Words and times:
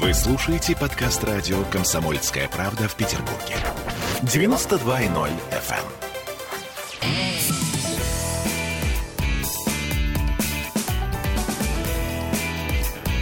Вы 0.00 0.14
слушаете 0.14 0.76
подкаст 0.76 1.24
радио 1.24 1.64
«Комсомольская 1.72 2.48
правда» 2.48 2.86
в 2.86 2.94
Петербурге. 2.94 3.56
92.0 4.22 5.32
FM. 5.50 5.86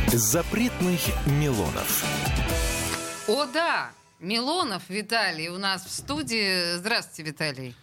Запретных 0.08 1.00
Милонов. 1.24 2.04
О, 3.26 3.46
да! 3.46 3.90
Милонов 4.20 4.82
Виталий 4.90 5.48
у 5.48 5.56
нас 5.56 5.86
в 5.86 5.90
студии. 5.90 6.76
Здравствуйте, 6.76 7.30
Виталий. 7.30 7.74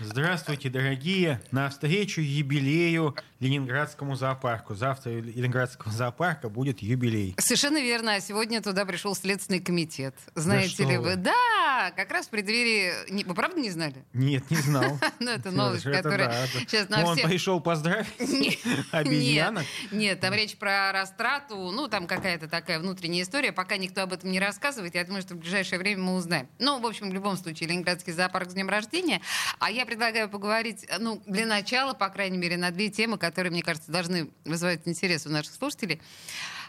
Здравствуйте, 0.00 0.68
дорогие! 0.68 1.40
На 1.50 1.70
встречу 1.70 2.20
юбилею 2.20 3.16
Ленинградскому 3.44 4.16
зоопарку. 4.16 4.74
Завтра 4.74 5.10
у 5.10 5.20
Ленинградского 5.20 5.92
зоопарка 5.92 6.48
будет 6.48 6.80
юбилей. 6.80 7.34
Совершенно 7.38 7.80
верно. 7.80 8.14
А 8.14 8.20
сегодня 8.20 8.62
туда 8.62 8.86
пришел 8.86 9.14
Следственный 9.14 9.60
комитет. 9.60 10.14
Знаете 10.34 10.84
Да 10.84 10.90
ли 10.90 10.96
вы? 10.96 11.10
вы. 11.10 11.16
Да, 11.16 11.92
как 11.94 12.10
раз 12.10 12.26
в 12.26 12.30
преддверии... 12.30 13.24
Вы 13.24 13.34
правда 13.34 13.60
не 13.60 13.70
знали? 13.70 14.04
Нет, 14.14 14.50
не 14.50 14.56
знал. 14.56 14.98
Ну, 15.20 15.30
это 15.30 15.50
новость, 15.50 15.84
которая 15.84 16.46
сейчас 16.48 16.88
на 16.88 17.04
Он 17.04 17.16
пришел 17.16 17.60
поздравить 17.60 18.08
обезьянок. 18.92 19.64
Нет, 19.90 20.20
там 20.20 20.34
речь 20.34 20.56
про 20.56 20.92
растрату, 20.92 21.70
ну, 21.70 21.88
там 21.88 22.06
какая-то 22.06 22.48
такая 22.48 22.78
внутренняя 22.78 23.22
история. 23.22 23.52
Пока 23.52 23.76
никто 23.76 24.02
об 24.02 24.12
этом 24.12 24.30
не 24.30 24.40
рассказывает, 24.40 24.94
я 24.94 25.04
думаю, 25.04 25.22
что 25.22 25.34
в 25.34 25.38
ближайшее 25.38 25.78
время 25.78 26.02
мы 26.02 26.14
узнаем. 26.14 26.48
Ну, 26.58 26.80
в 26.80 26.86
общем, 26.86 27.10
в 27.10 27.14
любом 27.14 27.36
случае, 27.36 27.68
Ленинградский 27.68 28.12
зоопарк 28.12 28.50
с 28.50 28.54
днем 28.54 28.68
рождения. 28.68 29.20
А 29.58 29.70
я 29.70 29.86
предлагаю 29.86 30.28
поговорить, 30.28 30.86
ну, 30.98 31.22
для 31.26 31.46
начала, 31.46 31.92
по 31.94 32.08
крайней 32.08 32.38
мере, 32.38 32.56
на 32.56 32.70
две 32.70 32.88
темы, 32.88 33.18
которые, 33.18 33.33
мне 33.42 33.62
кажется, 33.62 33.90
должны 33.90 34.30
вызывать 34.44 34.80
интерес 34.86 35.26
у 35.26 35.30
наших 35.30 35.54
слушателей. 35.54 36.00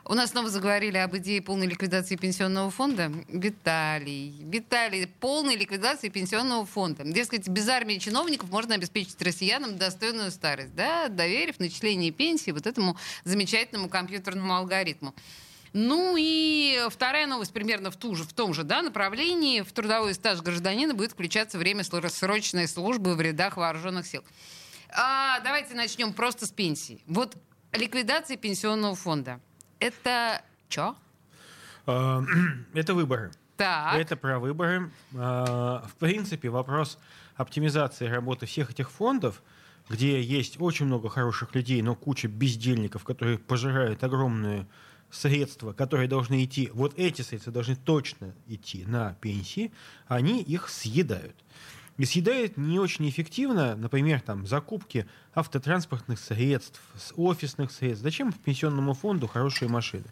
У 0.08 0.14
нас 0.14 0.32
снова 0.32 0.52
заговорили 0.52 0.98
об 0.98 1.18
идее 1.18 1.41
полной 1.41 1.66
ликвидации 1.66 2.16
пенсионного 2.16 2.70
фонда. 2.70 3.12
Виталий, 3.28 4.36
Виталий, 4.44 5.07
полной 5.07 5.55
ликвидации 5.55 6.10
пенсионного 6.10 6.63
фонда. 6.68 7.04
Дескать, 7.04 7.48
без 7.48 7.68
армии 7.68 7.98
чиновников 7.98 8.52
можно 8.52 8.76
обеспечить 8.76 9.20
россиянам 9.24 9.77
достойную 9.77 10.30
старость, 10.30 10.76
да, 10.76 11.07
доверив 11.07 11.60
начисление 11.60 12.12
пенсии 12.12 12.52
вот 12.52 12.68
этому 12.68 12.98
замечательному 13.24 13.90
компьютерному 13.90 14.54
алгоритму. 14.54 15.16
Ну 15.74 16.16
и 16.18 16.88
вторая 16.90 17.26
новость 17.27 17.52
примерно 17.52 17.91
в, 17.91 17.98
ту 17.98 18.16
же, 18.16 18.24
в 18.24 18.32
том 18.32 18.54
же 18.54 18.63
да, 18.63 18.82
направлении. 18.82 19.60
В 19.62 19.74
трудовой 19.74 20.13
стаж 20.13 20.40
гражданина 20.41 20.94
будет 20.94 21.12
включаться 21.12 21.57
время 21.57 21.84
срочной 21.84 22.68
службы 22.68 23.16
в 23.16 23.22
рядах 23.22 23.57
вооруженных 23.57 24.05
сил. 24.05 24.24
А, 24.98 25.40
давайте 25.41 25.76
начнем 25.76 26.13
просто 26.13 26.46
с 26.46 26.51
пенсии. 26.51 27.01
Вот 27.07 27.35
ликвидация 27.74 28.38
пенсионного 28.38 28.96
фонда. 28.96 29.40
Это 29.79 30.41
что? 30.70 30.96
Э, 31.85 32.21
Это 32.74 32.93
выборы. 32.93 33.32
Так. 33.57 33.96
Это 33.96 34.16
про 34.16 34.40
выборы. 34.40 34.91
Э, 35.13 35.18
В 35.18 35.96
принципе, 35.99 36.49
вопрос 36.49 36.98
оптимизации 37.35 38.07
работы 38.07 38.46
всех 38.46 38.71
этих 38.71 38.90
фондов, 38.90 39.43
где 39.90 40.21
есть 40.21 40.60
очень 40.62 40.85
много 40.85 41.10
хороших 41.10 41.54
людей, 41.55 41.82
но 41.82 41.96
куча 41.96 42.27
бездельников, 42.27 43.04
которые 43.04 43.38
пожирают 43.38 44.04
огромные 44.04 44.66
средства, 45.12 45.73
которые 45.73 46.07
должны 46.07 46.43
идти, 46.43 46.70
вот 46.73 46.93
эти 46.98 47.21
средства 47.21 47.51
должны 47.54 47.76
точно 47.76 48.34
идти 48.48 48.85
на 48.85 49.13
пенсии, 49.16 49.71
они 50.07 50.41
их 50.41 50.70
съедают. 50.70 51.35
И 51.98 52.04
съедают 52.04 52.57
не 52.57 52.77
очень 52.77 53.07
эффективно, 53.07 53.76
например, 53.76 54.20
там, 54.20 54.46
закупки 54.46 55.07
автотранспортных 55.34 56.20
средств, 56.20 56.82
офисных 57.15 57.71
средств. 57.71 58.04
Зачем 58.04 58.34
пенсионному 58.34 58.93
фонду 58.93 59.27
хорошие 59.27 59.70
машины? 59.70 60.05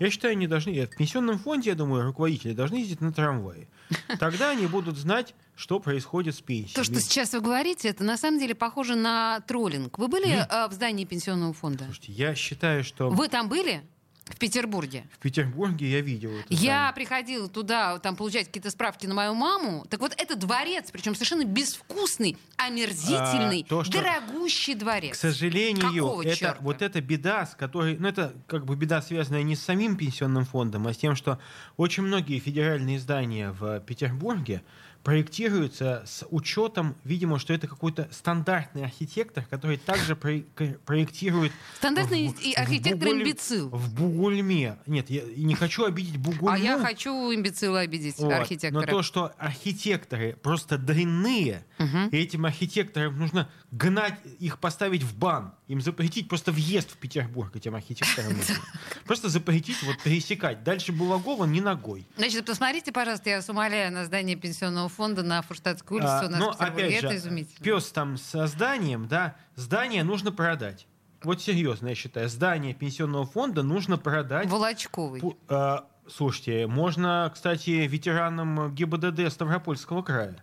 Я 0.00 0.10
считаю, 0.10 0.32
они 0.32 0.46
должны... 0.46 0.86
В 0.86 0.96
пенсионном 0.96 1.38
фонде, 1.38 1.70
я 1.70 1.76
думаю, 1.76 2.04
руководители 2.04 2.52
должны 2.54 2.76
ездить 2.76 3.00
на 3.00 3.12
трамвае. 3.12 3.68
Тогда 4.18 4.50
они 4.50 4.66
будут 4.66 4.96
знать, 4.96 5.34
что 5.54 5.78
происходит 5.78 6.34
с 6.34 6.40
пенсией. 6.40 6.74
То, 6.74 6.84
что 6.84 7.00
сейчас 7.00 7.32
вы 7.32 7.40
говорите, 7.40 7.88
это 7.88 8.02
на 8.02 8.16
самом 8.16 8.40
деле 8.40 8.54
похоже 8.54 8.96
на 8.96 9.40
троллинг. 9.40 9.98
Вы 9.98 10.08
были 10.08 10.28
э, 10.28 10.68
в 10.68 10.72
здании 10.72 11.04
пенсионного 11.04 11.52
фонда? 11.52 11.84
Слушайте, 11.84 12.12
я 12.12 12.34
считаю, 12.34 12.82
что 12.82 13.10
Вы 13.10 13.28
там 13.28 13.48
были? 13.48 13.82
В 14.28 14.36
Петербурге? 14.38 15.04
в 15.12 15.18
Петербурге 15.18 15.90
я 15.90 16.00
видел 16.00 16.30
это. 16.30 16.46
Я 16.50 16.58
здание. 16.58 16.92
приходила 16.94 17.48
туда, 17.48 17.98
там, 17.98 18.14
получать 18.16 18.46
какие-то 18.46 18.70
справки 18.70 19.06
на 19.06 19.14
мою 19.14 19.34
маму. 19.34 19.86
Так 19.90 20.00
вот, 20.00 20.12
это 20.16 20.36
дворец, 20.36 20.90
причем 20.92 21.14
совершенно 21.14 21.44
безвкусный, 21.44 22.36
омерзительный, 22.56 23.62
А, 23.66 23.68
то, 23.68 23.84
что- 23.84 23.92
дорогущий 24.00 24.74
К 24.74 24.78
дворец. 24.78 25.18
сожалению, 25.18 25.82
Какого 26.04 26.22
это, 26.22 26.36
черта? 26.36 26.58
вот 26.60 26.82
эта 26.82 27.00
беда, 27.00 27.46
с 27.46 27.54
которой, 27.54 27.96
ну 27.98 28.08
это 28.08 28.34
как 28.46 28.64
бы 28.64 28.76
беда, 28.76 29.02
связанная 29.02 29.42
не 29.42 29.56
с 29.56 29.62
самим 29.62 29.96
пенсионным 29.96 30.44
фондом, 30.44 30.86
а 30.86 30.92
с 30.92 30.96
тем, 30.96 31.16
что 31.16 31.38
очень 31.76 32.02
многие 32.02 32.38
федеральные 32.38 32.98
здания 33.00 33.50
в 33.52 33.80
Петербурге 33.80 34.62
проектируются 35.08 36.02
с 36.04 36.26
учетом, 36.30 36.94
видимо, 37.02 37.38
что 37.38 37.54
это 37.54 37.66
какой-то 37.66 38.08
стандартный 38.12 38.84
архитектор, 38.84 39.42
который 39.48 39.78
также 39.78 40.14
про- 40.14 40.42
проектирует... 40.84 41.50
Стандартный 41.78 42.28
в- 42.28 42.58
архитектор 42.58 43.08
Бугуль- 43.08 43.22
имбецил. 43.22 43.70
В 43.70 43.94
Бугульме. 43.94 44.76
Нет, 44.86 45.08
я 45.08 45.22
не 45.34 45.54
хочу 45.54 45.86
обидеть 45.86 46.18
Бугульму. 46.18 46.50
А 46.50 46.58
я 46.58 46.78
хочу 46.78 47.10
имбецила 47.34 47.80
обидеть, 47.80 48.18
Вот. 48.18 48.34
архитектора. 48.34 48.84
Но 48.84 48.86
то, 48.86 49.02
что 49.02 49.32
архитекторы 49.38 50.36
просто 50.42 50.76
дрянные, 50.76 51.64
Мгм. 51.78 52.08
и 52.10 52.16
этим 52.18 52.44
архитекторам 52.44 53.18
нужно 53.18 53.48
гнать 53.70 54.18
их, 54.38 54.58
поставить 54.58 55.02
в 55.04 55.16
бан, 55.16 55.54
им 55.68 55.80
запретить 55.82 56.28
просто 56.28 56.50
въезд 56.50 56.90
в 56.90 56.96
Петербург 56.96 57.54
этим 57.54 57.74
архитекторам. 57.74 58.32
Просто 59.04 59.28
запретить 59.28 59.82
вот 59.82 60.02
пересекать. 60.02 60.64
Дальше 60.64 60.92
Булагова 60.92 61.44
не 61.44 61.60
ногой. 61.60 62.06
Значит, 62.16 62.46
посмотрите, 62.46 62.90
пожалуйста, 62.90 63.28
я 63.30 63.36
вас 63.36 63.48
умоляю, 63.50 63.92
на 63.92 64.04
здание 64.06 64.34
пенсионного 64.36 64.88
фонда 64.88 65.22
на 65.22 65.42
Фурштадтской 65.42 65.98
улице 65.98 66.08
А, 66.08 66.26
у 66.26 66.28
нас 66.30 66.40
но 66.40 66.52
в 66.52 66.58
Петербурге. 66.58 66.86
опять 66.86 66.98
это 67.04 67.10
же, 67.12 67.16
изумительно. 67.18 67.64
пес 67.64 67.92
там 67.92 68.16
со 68.16 68.46
зданием, 68.46 69.08
да, 69.08 69.36
здание 69.56 70.04
нужно 70.04 70.32
продать. 70.32 70.86
Вот 71.22 71.42
серьезно, 71.42 71.88
я 71.88 71.94
считаю, 71.94 72.28
здание 72.28 72.72
пенсионного 72.74 73.26
фонда 73.26 73.62
нужно 73.62 73.98
продать. 73.98 74.48
Волочковый. 74.48 75.20
Пу- 75.20 75.36
а, 75.48 75.86
Слушайте, 76.10 76.66
можно, 76.66 77.30
кстати, 77.34 77.68
ветеранам 77.86 78.74
ГИБДД 78.74 79.30
Ставропольского 79.30 80.00
края. 80.02 80.42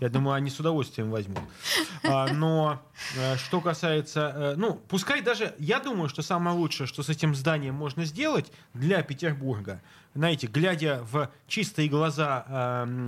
Я 0.00 0.08
думаю, 0.08 0.34
они 0.34 0.50
с 0.50 0.60
удовольствием 0.60 1.10
возьмут. 1.10 1.40
А, 2.04 2.28
Но 2.32 2.80
э, 3.16 3.36
что 3.36 3.60
касается... 3.60 4.32
э, 4.34 4.54
Ну, 4.56 4.74
пускай 4.88 5.20
даже... 5.20 5.54
Я 5.58 5.80
думаю, 5.80 6.08
что 6.08 6.22
самое 6.22 6.56
лучшее, 6.56 6.86
что 6.86 7.02
с 7.02 7.08
этим 7.08 7.34
зданием 7.34 7.74
можно 7.74 8.04
сделать 8.04 8.52
для 8.72 9.02
Петербурга, 9.02 9.80
знаете, 10.14 10.46
глядя 10.46 11.00
в 11.10 11.28
чистые 11.48 11.88
глаза 11.88 12.44
э, 12.48 13.06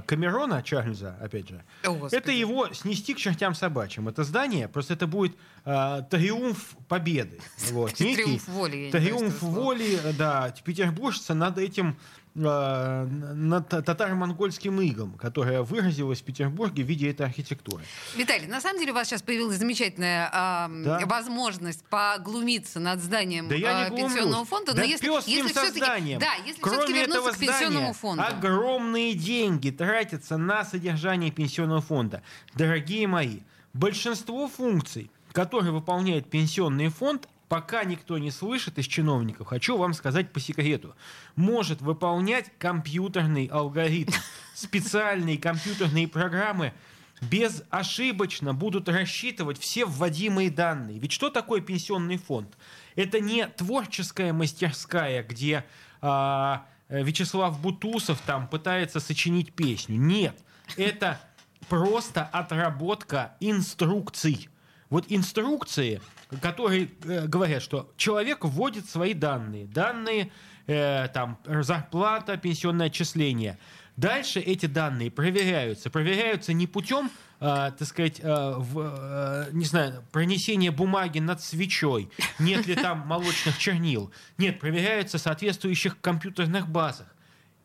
э, 0.00 0.02
Камерона 0.06 0.62
Чарльза, 0.62 1.16
опять 1.20 1.48
же, 1.48 1.62
О, 1.84 1.92
Господи. 1.92 2.14
это 2.16 2.32
его 2.32 2.72
снести 2.72 3.14
к 3.14 3.18
чертям 3.18 3.54
собачьим. 3.54 4.08
Это 4.08 4.24
здание, 4.24 4.66
просто 4.68 4.94
это 4.94 5.06
будет 5.06 5.36
э, 5.64 6.02
триумф 6.10 6.76
победы. 6.88 7.40
Вот, 7.72 7.98
некий 8.00 8.16
Триумф 8.24 8.48
воли. 8.48 8.90
Триумф 8.90 9.42
воли, 9.42 9.98
да, 10.18 10.52
петербуржца 10.64 11.34
над 11.34 11.56
этим 11.58 11.96
э, 12.34 13.04
над 13.06 13.68
татаро-монгольским 13.68 14.80
игом, 14.80 15.12
которое 15.12 15.62
выразилось 15.62 16.20
в 16.20 16.24
Петербурге 16.24 16.82
в 16.82 16.86
виде 16.86 17.10
этой 17.10 17.26
архитектуры. 17.26 17.84
Виталий, 18.16 18.46
на 18.46 18.60
самом 18.60 18.80
деле 18.80 18.92
у 18.92 18.94
вас 18.94 19.08
сейчас 19.08 19.22
появилась 19.22 19.56
замечательная 19.58 20.28
ам, 20.32 20.82
Да. 20.82 21.00
возможность 21.06 21.84
поглумиться 21.86 22.80
над 22.80 23.00
зданием 23.00 23.48
Да 23.48 23.88
глумлюсь. 23.88 24.12
пенсионного 24.14 24.44
фонда. 24.44 24.72
Да 24.74 24.82
но 24.82 24.84
если, 24.84 25.06
если 25.30 25.52
все-таки, 25.52 26.16
да, 26.18 26.34
если 26.44 26.60
Кроме 26.60 26.78
все-таки 26.78 26.98
вернуться 26.98 27.20
этого 27.20 27.32
к 27.32 27.38
пенсионному 27.38 27.70
здания, 27.70 27.92
фонду. 27.92 28.22
огромные 28.22 29.14
деньги 29.14 29.70
тратятся 29.70 30.36
на 30.36 30.64
содержание 30.64 31.30
пенсионного 31.30 31.80
фонда. 31.80 32.22
Дорогие 32.54 33.06
мои, 33.06 33.40
большинство 33.72 34.48
функций, 34.48 35.10
которые 35.32 35.72
выполняет 35.72 36.28
пенсионный 36.28 36.88
фонд, 36.88 37.28
пока 37.48 37.84
никто 37.84 38.16
не 38.18 38.30
слышит 38.30 38.78
из 38.78 38.86
чиновников, 38.86 39.48
хочу 39.48 39.76
вам 39.76 39.92
сказать 39.92 40.32
по 40.32 40.40
секрету, 40.40 40.94
может 41.36 41.82
выполнять 41.82 42.50
компьютерный 42.58 43.46
алгоритм. 43.46 44.12
Специальные 44.54 45.38
компьютерные 45.38 46.06
программы 46.06 46.72
безошибочно 47.20 48.54
будут 48.54 48.88
рассчитывать 48.88 49.58
все 49.58 49.84
вводимые 49.84 50.50
данные. 50.50 50.98
Ведь 50.98 51.12
что 51.12 51.28
такое 51.28 51.60
пенсионный 51.60 52.16
фонд? 52.16 52.56
Это 52.96 53.20
не 53.20 53.46
творческая 53.46 54.32
мастерская, 54.32 55.22
где 55.22 55.64
а, 56.00 56.66
Вячеслав 56.88 57.60
Бутусов 57.60 58.20
там 58.26 58.48
пытается 58.48 59.00
сочинить 59.00 59.52
песню. 59.52 59.96
Нет, 59.96 60.36
это 60.76 61.20
просто 61.68 62.24
отработка 62.24 63.36
инструкций. 63.40 64.48
Вот 64.88 65.04
инструкции, 65.08 66.00
которые 66.42 66.90
э, 67.04 67.26
говорят, 67.28 67.62
что 67.62 67.92
человек 67.96 68.44
вводит 68.44 68.90
свои 68.90 69.14
данные. 69.14 69.66
Данные, 69.66 70.32
э, 70.66 71.06
там, 71.14 71.38
зарплата, 71.44 72.36
пенсионное 72.36 72.88
отчисление. 72.88 73.56
Дальше 74.00 74.40
эти 74.40 74.64
данные 74.64 75.10
проверяются. 75.10 75.90
Проверяются 75.90 76.54
не 76.54 76.66
путем, 76.66 77.10
э, 77.38 77.70
так 77.78 77.86
сказать, 77.86 78.18
э, 78.20 78.54
в, 78.56 78.80
э, 78.80 79.50
не 79.52 79.66
знаю, 79.66 80.02
пронесения 80.10 80.72
бумаги 80.72 81.18
над 81.18 81.42
свечой, 81.42 82.08
нет 82.38 82.66
ли 82.66 82.76
там 82.76 83.00
молочных 83.00 83.58
чернил. 83.58 84.10
Нет, 84.38 84.58
проверяются 84.58 85.18
в 85.18 85.20
соответствующих 85.20 86.00
компьютерных 86.00 86.66
базах. 86.66 87.14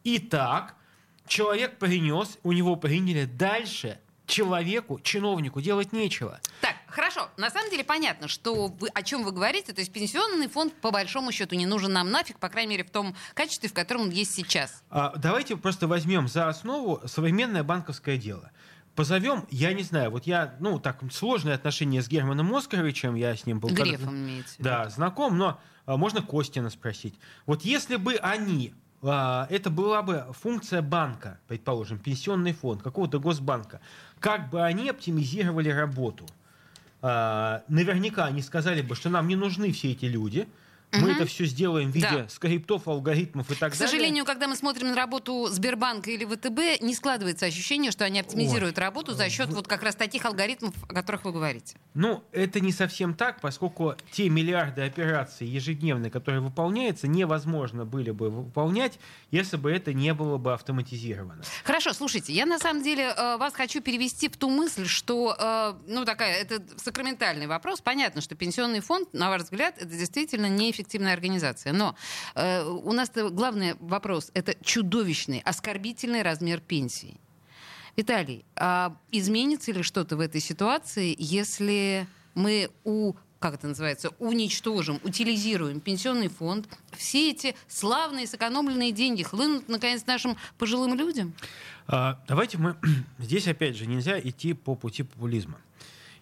Итак, 0.03 0.75
человек 1.25 1.77
принес, 1.77 2.37
у 2.43 2.51
него 2.51 2.75
приняли 2.75 3.23
дальше 3.23 3.97
человеку, 4.27 4.99
чиновнику 4.99 5.61
делать 5.61 5.93
нечего. 5.93 6.41
Так, 6.59 6.74
хорошо. 6.95 7.29
На 7.37 7.49
самом 7.49 7.69
деле 7.69 7.83
понятно, 7.83 8.27
что 8.27 8.67
вы, 8.67 8.87
о 8.87 9.03
чем 9.03 9.23
вы 9.23 9.31
говорите. 9.31 9.73
То 9.73 9.81
есть 9.81 9.91
пенсионный 9.91 10.47
фонд 10.47 10.73
по 10.81 10.91
большому 10.91 11.31
счету 11.31 11.55
не 11.55 11.65
нужен 11.65 11.93
нам 11.93 12.09
нафиг, 12.09 12.39
по 12.39 12.49
крайней 12.49 12.71
мере 12.71 12.83
в 12.83 12.89
том 12.89 13.15
качестве, 13.33 13.69
в 13.69 13.73
котором 13.73 14.03
он 14.03 14.09
есть 14.09 14.33
сейчас. 14.33 14.83
А, 14.89 15.13
давайте 15.17 15.57
просто 15.57 15.87
возьмем 15.87 16.27
за 16.27 16.47
основу 16.47 17.01
современное 17.05 17.63
банковское 17.63 18.17
дело. 18.17 18.51
Позовем, 18.95 19.45
я 19.51 19.73
не 19.73 19.83
знаю, 19.83 20.09
вот 20.09 20.25
я, 20.25 20.55
ну, 20.61 20.79
так, 20.79 21.01
сложные 21.11 21.55
отношения 21.55 22.01
с 22.01 22.07
Германом 22.07 22.55
Оскаровичем, 22.55 23.15
я 23.15 23.35
с 23.35 23.45
ним 23.45 23.59
был... 23.59 23.69
Грефом 23.69 24.15
имеется 24.15 24.55
в 24.55 24.59
виду. 24.59 24.69
Да, 24.69 24.89
знаком, 24.89 25.37
но 25.37 25.59
а, 25.85 25.97
можно 25.97 26.21
Костина 26.21 26.69
спросить. 26.69 27.15
Вот 27.45 27.63
если 27.63 27.97
бы 27.97 28.15
они 28.15 28.73
а, 29.07 29.47
это 29.49 29.69
была 29.69 30.01
бы 30.01 30.25
функция 30.31 30.81
банка, 30.81 31.39
предположим, 31.47 31.99
пенсионный 31.99 32.53
фонд, 32.53 32.81
какого-то 32.81 33.19
госбанка. 33.19 33.81
Как 34.19 34.49
бы 34.49 34.63
они 34.63 34.89
оптимизировали 34.89 35.69
работу? 35.69 36.25
А, 37.07 37.61
наверняка 37.67 38.25
они 38.25 38.41
сказали 38.41 38.81
бы, 38.81 38.95
что 38.95 39.09
нам 39.09 39.27
не 39.27 39.35
нужны 39.35 39.71
все 39.71 39.91
эти 39.91 40.05
люди. 40.05 40.47
Мы 40.91 41.01
Мгм. 41.01 41.09
это 41.11 41.25
все 41.27 41.45
сделаем 41.45 41.91
в 41.91 41.95
виде 41.95 42.07
Да. 42.09 42.29
скриптов, 42.29 42.87
алгоритмов 42.87 43.51
и 43.51 43.55
так 43.55 43.73
К 43.73 43.77
далее. 43.77 43.87
сожалению, 43.91 44.25
когда 44.25 44.47
мы 44.47 44.55
смотрим 44.55 44.87
на 44.87 44.95
работу 44.95 45.47
Сбербанка 45.51 46.09
или 46.09 46.25
ВТБ, 46.25 46.81
не 46.81 46.95
складывается 46.95 47.45
ощущение, 47.45 47.91
что 47.91 48.05
они 48.05 48.21
оптимизируют 48.21 48.79
работу 48.79 49.13
за 49.13 49.29
счет 49.29 49.49
вот 49.53 49.67
как 49.67 49.83
раз 49.83 49.95
таких 49.95 50.25
алгоритмов, 50.25 50.73
о 50.89 50.93
которых 50.95 51.25
вы 51.25 51.31
говорите. 51.31 51.75
Ну, 51.95 52.25
это 52.33 52.59
не 52.59 52.73
совсем 52.73 53.13
так, 53.13 53.39
поскольку 53.39 53.95
те 54.11 54.29
миллиарды 54.29 54.81
операций 54.81 55.47
ежедневно, 55.47 56.09
которые 56.09 56.41
выполняются, 56.41 57.07
невозможно 57.07 57.85
были 57.85 58.11
бы 58.11 58.29
выполнять, 58.29 58.99
если 59.31 59.55
бы 59.55 59.71
это 59.71 59.93
не 59.93 60.13
было 60.13 60.37
бы 60.37 60.53
автоматизировано. 60.53 61.41
Хорошо, 61.63 61.93
слушайте, 61.93 62.33
я 62.33 62.45
на 62.45 62.59
самом 62.59 62.83
деле 62.83 63.13
э, 63.15 63.37
вас 63.37 63.53
хочу 63.53 63.81
перевести 63.81 64.27
в 64.27 64.35
ту 64.35 64.49
мысль, 64.49 64.85
что, 64.87 65.37
э, 65.39 65.73
ну, 65.87 66.03
такая, 66.03 66.35
это 66.35 66.61
сакраментальный 66.77 67.47
вопрос. 67.47 67.79
Понятно, 67.79 68.19
что 68.19 68.35
пенсионный 68.35 68.81
фонд, 68.81 69.13
на 69.13 69.29
ваш 69.29 69.43
взгляд, 69.43 69.77
это 69.77 69.85
действительно 69.85 70.49
неэффективная 70.49 71.13
организация. 71.13 71.71
Но 71.71 71.95
э, 72.35 72.63
у 72.65 72.91
нас 72.91 73.09
главный 73.15 73.75
вопрос— 73.79 74.31
это 74.33 74.53
чудовищный, 74.61 75.41
оскорбительный 75.45 76.23
размер 76.23 76.59
пенсии. 76.59 77.21
Виталий, 77.95 78.45
а 78.55 78.97
изменится 79.11 79.71
ли 79.71 79.81
что-то 79.83 80.17
в 80.17 80.19
этой 80.19 80.41
ситуации, 80.41 81.15
если 81.17 82.07
мы 82.33 82.69
у 82.83 83.13
как 83.45 83.53
это 83.53 83.67
называется, 83.67 84.09
уничтожим, 84.17 84.99
утилизируем 85.03 85.79
пенсионный 85.79 86.29
фонд, 86.29 86.67
все 86.91 87.29
эти 87.29 87.55
славные 87.67 88.25
сэкономленные 88.25 88.91
деньги 88.91 89.21
хлынут, 89.21 89.69
наконец, 89.69 90.03
нашим 90.07 90.35
пожилым 90.57 90.95
людям? 90.95 91.35
А, 91.85 92.19
Давайте 92.27 92.57
мы... 92.57 92.75
Здесь, 93.19 93.47
опять 93.47 93.75
же, 93.75 93.85
нельзя 93.85 94.19
идти 94.19 94.53
по 94.53 94.73
пути 94.73 95.03
популизма. 95.03 95.59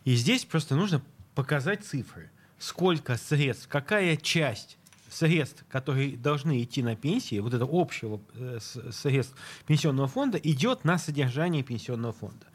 И 0.03 0.15
здесь 0.15 0.43
просто 0.43 0.75
нужно 0.75 1.01
показать 1.33 1.85
цифры. 1.85 2.29
Сколько 2.59 3.15
средств, 3.15 3.69
какая 3.69 4.17
часть 4.17 4.77
средств, 5.13 5.65
которые 5.69 6.17
должны 6.17 6.63
идти 6.63 6.81
на 6.83 6.95
пенсии, 6.95 7.39
вот 7.39 7.53
это 7.53 7.67
общего 7.69 8.21
э, 8.35 8.59
средств 8.91 9.35
пенсионного 9.65 10.07
фонда, 10.07 10.37
идет 10.37 10.83
на 10.83 10.97
содержание 10.97 11.63
пенсионного 11.63 12.13
фонда. 12.13 12.45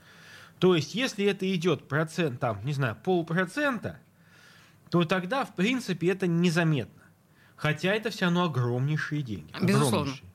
То 0.59 0.75
есть, 0.75 0.95
если 0.95 1.25
это 1.25 1.53
идет 1.55 1.87
процент, 1.87 2.41
там, 2.41 2.65
не 2.65 2.73
знаю, 2.73 2.97
полпроцента, 3.03 4.01
то 4.91 5.05
тогда, 5.05 5.45
в 5.45 5.55
принципе, 5.55 6.09
это 6.09 6.27
незаметно. 6.27 7.03
Хотя 7.57 7.93
это 7.95 8.11
все 8.11 8.27
равно 8.27 8.45
огромнейшие 8.45 9.23
деньги. 9.23 9.53
Безусловно. 9.61 9.99
огромнейшие. 9.99 10.29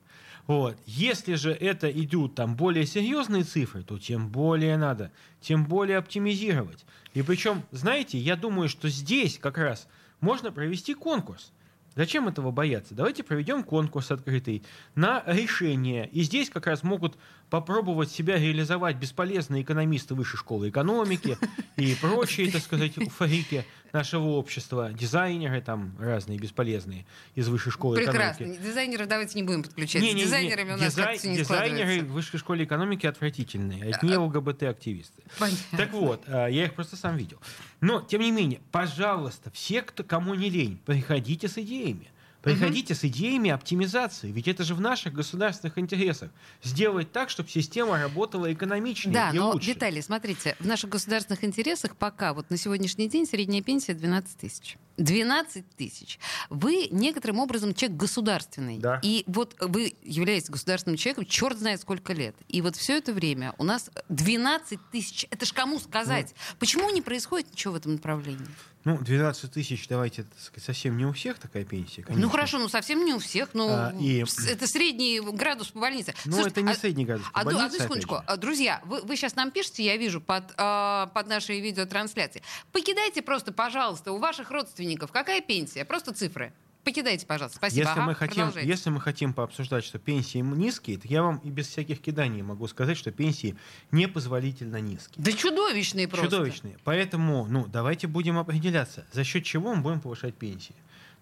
Вот. 0.46 0.78
Если 0.84 1.34
же 1.34 1.52
это 1.52 1.90
идут 1.90 2.34
там 2.34 2.54
более 2.54 2.86
серьезные 2.86 3.44
цифры, 3.44 3.82
то 3.82 3.98
тем 3.98 4.28
более 4.28 4.76
надо, 4.76 5.10
тем 5.40 5.64
более 5.64 5.98
оптимизировать. 5.98 6.84
И 7.14 7.22
причем, 7.22 7.62
знаете, 7.70 8.18
я 8.18 8.36
думаю, 8.36 8.68
что 8.68 8.88
здесь 8.88 9.38
как 9.38 9.56
раз 9.56 9.88
можно 10.20 10.52
провести 10.52 10.94
конкурс. 10.94 11.52
Зачем 11.96 12.28
этого 12.28 12.50
бояться? 12.50 12.94
Давайте 12.94 13.22
проведем 13.22 13.62
конкурс 13.62 14.10
открытый 14.10 14.64
на 14.94 15.22
решение. 15.26 16.08
И 16.08 16.22
здесь 16.22 16.50
как 16.50 16.66
раз 16.66 16.82
могут 16.82 17.16
попробовать 17.50 18.10
себя 18.10 18.36
реализовать 18.36 18.96
бесполезные 18.96 19.62
экономисты 19.62 20.14
высшей 20.14 20.38
школы 20.38 20.70
экономики 20.70 21.38
и 21.76 21.94
прочие, 22.00 22.50
так 22.50 22.62
сказать, 22.62 22.94
фрики 23.12 23.64
нашего 23.94 24.30
общества, 24.30 24.92
дизайнеры 24.92 25.62
там 25.62 25.96
разные 25.98 26.38
бесполезные 26.38 27.06
из 27.34 27.48
высшей 27.48 27.72
школы 27.72 27.96
Прекрасно. 27.96 28.42
экономики. 28.44 28.62
Дизайнеров 28.62 29.08
давайте 29.08 29.38
не 29.40 29.44
будем 29.44 29.62
подключать. 29.62 30.02
С 30.02 30.04
Не-не-не, 30.04 30.24
дизайнерами 30.24 30.72
у 30.72 30.76
нас 30.76 30.94
дизай- 30.94 31.12
как-то 31.14 31.28
не 31.28 31.36
Дизайнеры 31.36 32.00
в 32.02 32.12
высшей 32.12 32.38
школе 32.40 32.64
экономики 32.64 33.06
отвратительные, 33.06 33.94
одни 33.94 34.16
ЛГБТ-активисты. 34.16 35.22
Понятно. 35.38 35.78
Так 35.78 35.92
вот, 35.92 36.24
а, 36.26 36.48
я 36.48 36.64
их 36.66 36.74
просто 36.74 36.96
сам 36.96 37.16
видел. 37.16 37.40
Но, 37.80 38.00
тем 38.02 38.20
не 38.20 38.32
менее, 38.32 38.60
пожалуйста, 38.72 39.50
все, 39.52 39.82
кто, 39.82 40.02
кому 40.04 40.34
не 40.34 40.50
лень, 40.50 40.78
приходите 40.84 41.48
с 41.48 41.56
идеями. 41.58 42.10
Приходите 42.44 42.94
с 42.94 43.04
идеями 43.04 43.50
оптимизации, 43.50 44.30
ведь 44.30 44.48
это 44.48 44.64
же 44.64 44.74
в 44.74 44.80
наших 44.80 45.14
государственных 45.14 45.78
интересах. 45.78 46.30
Сделать 46.62 47.10
так, 47.10 47.30
чтобы 47.30 47.48
система 47.48 47.98
работала 47.98 48.52
экономичнее 48.52 49.14
Да, 49.14 49.30
и 49.30 49.38
но, 49.38 49.52
лучше. 49.52 49.70
Виталий, 49.70 50.02
смотрите, 50.02 50.54
в 50.60 50.66
наших 50.66 50.90
государственных 50.90 51.42
интересах 51.42 51.96
пока 51.96 52.34
вот 52.34 52.50
на 52.50 52.56
сегодняшний 52.56 53.08
день 53.08 53.26
средняя 53.26 53.62
пенсия 53.62 53.94
12 53.94 54.36
тысяч. 54.36 54.76
12 54.96 55.64
тысяч. 55.76 56.18
Вы 56.50 56.88
некоторым 56.90 57.38
образом 57.40 57.74
человек 57.74 57.96
государственный. 57.98 58.78
Да. 58.78 59.00
И 59.02 59.24
вот 59.26 59.56
вы 59.60 59.94
являетесь 60.02 60.50
государственным 60.50 60.96
человеком 60.96 61.26
черт 61.26 61.58
знает 61.58 61.80
сколько 61.80 62.12
лет. 62.12 62.34
И 62.48 62.62
вот 62.62 62.76
все 62.76 62.96
это 62.98 63.12
время 63.12 63.54
у 63.58 63.64
нас 63.64 63.90
12 64.08 64.78
тысяч. 64.92 65.26
Это 65.30 65.46
ж 65.46 65.52
кому 65.52 65.78
сказать? 65.78 66.34
Почему 66.58 66.90
не 66.90 67.02
происходит 67.02 67.50
ничего 67.52 67.74
в 67.74 67.76
этом 67.76 67.92
направлении? 67.92 68.46
Ну, 68.84 68.98
12 68.98 69.50
тысяч, 69.50 69.88
давайте, 69.88 70.24
так 70.24 70.38
сказать, 70.38 70.64
совсем 70.64 70.98
не 70.98 71.06
у 71.06 71.12
всех 71.14 71.38
такая 71.38 71.64
пенсия, 71.64 72.02
конечно. 72.02 72.22
Ну 72.22 72.30
хорошо, 72.30 72.58
ну 72.58 72.68
совсем 72.68 73.02
не 73.06 73.14
у 73.14 73.18
всех, 73.18 73.54
но 73.54 73.66
А, 73.70 73.94
и- 73.98 74.22
это 74.46 74.66
средний 74.66 75.20
градус 75.20 75.68
по 75.68 75.80
больнице. 75.80 76.14
Ну, 76.26 76.32
Слушайте, 76.32 76.60
это 76.60 76.62
не 76.68 76.72
а- 76.72 76.76
средний 76.76 77.06
градус 77.06 77.26
по 77.30 77.40
Одну, 77.40 77.52
больнице, 77.52 77.66
одну 77.76 77.78
секундочку. 77.84 78.16
А, 78.26 78.36
Друзья, 78.36 78.82
вы, 78.84 79.00
вы 79.00 79.16
сейчас 79.16 79.36
нам 79.36 79.52
пишете, 79.52 79.82
я 79.84 79.96
вижу, 79.96 80.20
под, 80.20 80.52
а, 80.58 81.06
под 81.14 81.28
нашей 81.28 81.60
видеотрансляцией. 81.60 82.44
Покидайте 82.72 83.22
просто, 83.22 83.52
пожалуйста, 83.52 84.12
у 84.12 84.18
ваших 84.18 84.50
родственников. 84.50 84.83
Какая 85.12 85.40
пенсия? 85.40 85.84
Просто 85.84 86.12
цифры. 86.12 86.52
Покидайте, 86.84 87.24
пожалуйста. 87.24 87.56
Спасибо. 87.56 87.80
Если, 87.80 87.92
Ага, 87.92 88.02
мы 88.02 88.14
хотим, 88.14 88.34
продолжайте. 88.34 88.68
если 88.68 88.90
мы 88.90 89.00
хотим 89.00 89.32
пообсуждать, 89.32 89.84
что 89.84 89.98
пенсии 89.98 90.38
низкие, 90.38 90.98
то 90.98 91.08
я 91.08 91.22
вам 91.22 91.38
и 91.38 91.48
без 91.48 91.66
всяких 91.68 91.98
киданий 92.02 92.42
могу 92.42 92.68
сказать, 92.68 92.98
что 92.98 93.10
пенсии 93.10 93.56
непозволительно 93.90 94.80
низкие. 94.82 95.24
Да 95.24 95.32
чудовищные 95.32 96.08
просто. 96.08 96.26
Чудовищные. 96.26 96.76
Поэтому, 96.84 97.46
ну, 97.46 97.66
давайте 97.66 98.06
будем 98.06 98.36
определяться, 98.38 99.06
за 99.12 99.24
счет 99.24 99.44
чего 99.44 99.74
мы 99.74 99.80
будем 99.82 100.00
повышать 100.00 100.34
пенсии. 100.34 100.74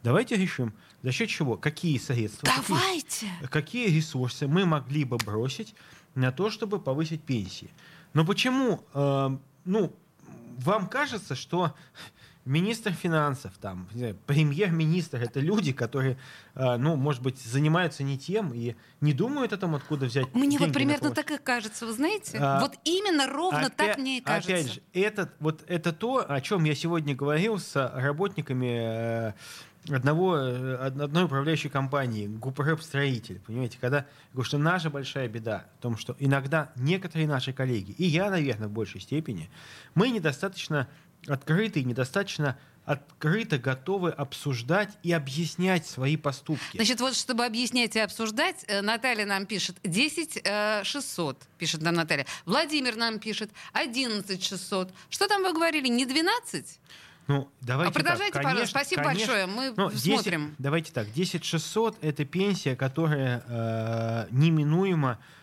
Давайте 0.03 0.35
решим, 0.35 0.75
за 1.05 1.13
счет 1.13 1.29
чего, 1.29 1.57
какие 1.57 1.97
средства, 1.99 2.45
какие- 2.45 2.77
Давайте. 2.77 3.27
какие 3.49 3.87
ресурсы 3.89 4.49
мы 4.49 4.67
могли 4.67 5.05
бы 5.05 5.17
бросить 5.19 5.77
на 6.17 6.33
то, 6.33 6.51
чтобы 6.51 6.81
повысить 6.81 7.23
пенсии. 7.23 7.71
Но 8.15 8.25
почему, 8.27 8.85
э, 8.95 9.31
ну, 9.65 9.95
вам 10.59 10.89
кажется, 10.89 11.37
что 11.37 11.73
министр 12.45 12.93
финансов, 12.93 13.53
там, 13.61 13.89
премьер-министр, 14.27 15.23
это 15.23 15.41
люди, 15.41 15.73
которые, 15.73 16.17
э, 16.55 16.77
ну, 16.77 16.97
может 16.97 17.23
быть, 17.23 17.39
занимаются 17.39 18.03
не 18.03 18.19
тем 18.19 18.53
и 18.53 18.75
не 19.01 19.13
думают 19.13 19.53
о 19.53 19.57
том, 19.59 19.75
откуда 19.75 20.07
взять 20.07 20.35
Мне 20.35 20.51
деньги 20.51 20.65
вот 20.65 20.73
примерно 20.73 21.11
так 21.11 21.31
и 21.31 21.39
кажется, 21.39 21.87
вы 21.87 21.93
знаете? 21.93 22.39
А, 22.41 22.61
вот 22.61 22.75
именно 22.85 23.27
ровно 23.29 23.71
так 23.71 23.97
Опя- 23.97 24.01
мне 24.01 24.19
и 24.19 24.21
кажется. 24.21 24.53
Опять 24.53 24.73
же, 24.75 24.83
это, 24.93 25.33
вот, 25.39 25.63
это 25.69 25.93
то, 25.93 26.25
о 26.29 26.41
чем 26.41 26.65
я 26.65 26.75
сегодня 26.75 27.15
говорил 27.15 27.59
с 27.59 27.77
работниками 27.95 29.29
э, 29.29 29.33
одного, 29.95 30.37
э, 30.37 30.87
од- 30.87 31.01
одной 31.01 31.25
управляющей 31.25 31.71
компании, 31.71 32.27
Гупрэп-строитель. 32.27 33.41
Понимаете, 33.47 33.79
когда 33.81 33.99
я 33.99 34.07
говорю, 34.33 34.47
что 34.47 34.59
наша 34.59 34.91
большая 34.91 35.29
беда 35.29 35.67
в 35.79 35.83
том, 35.83 35.97
что 35.97 36.17
иногда 36.19 36.73
некоторые 36.77 37.29
наши 37.29 37.53
коллеги, 37.53 37.93
и 37.93 38.05
я, 38.05 38.31
наверное, 38.31 38.69
в 38.69 38.73
большей 38.73 39.01
степени, 39.01 39.49
мы 39.95 40.11
недостаточно 40.11 40.89
открыты 41.26 41.81
и 41.81 41.85
недостаточно 41.85 42.59
открыто 42.85 43.59
готовы 43.59 44.11
обсуждать 44.11 44.91
и 45.05 45.12
объяснять 45.12 45.87
свои 45.87 46.17
поступки. 46.17 46.76
Значит, 46.76 47.00
вот 47.00 47.14
чтобы 47.14 47.45
объяснять 47.45 47.95
и 47.95 48.00
обсуждать, 48.00 48.64
э, 48.67 48.81
Наталья 48.83 49.25
нам 49.25 49.47
пишет 49.47 49.76
10 49.85 50.41
э, 50.45 50.83
600, 50.83 51.38
пишет 51.59 51.81
нам 51.83 51.95
Наталья. 51.95 52.26
Владимир 52.45 52.97
нам 52.97 53.21
пишет 53.21 53.50
11 53.73 54.43
600. 54.43 54.93
Что 55.11 55.29
там 55.29 55.43
вы 55.43 55.52
говорили, 55.52 55.87
не 55.87 56.07
12? 56.07 56.81
Ну, 57.29 57.49
давайте 57.61 57.91
А 57.91 57.95
продолжайте, 57.95 58.33
так, 58.33 58.43
пожалуйста. 58.43 58.75
конечно- 58.75 58.81
Спасибо 58.81 59.02
конечно. 59.05 59.26
большое. 59.33 59.47
Мы 59.47 59.75
Ну, 59.76 59.91
10 59.93 60.14
смотрим. 60.14 60.57
давайте 60.59 60.93
так, 60.93 61.12
10 61.12 61.45
600 61.45 62.02
это 62.02 62.25
пенсия, 62.25 62.75
которая 62.75 63.45
э, 63.47 64.26
неминуемо 64.33 65.19
э, 65.21 65.42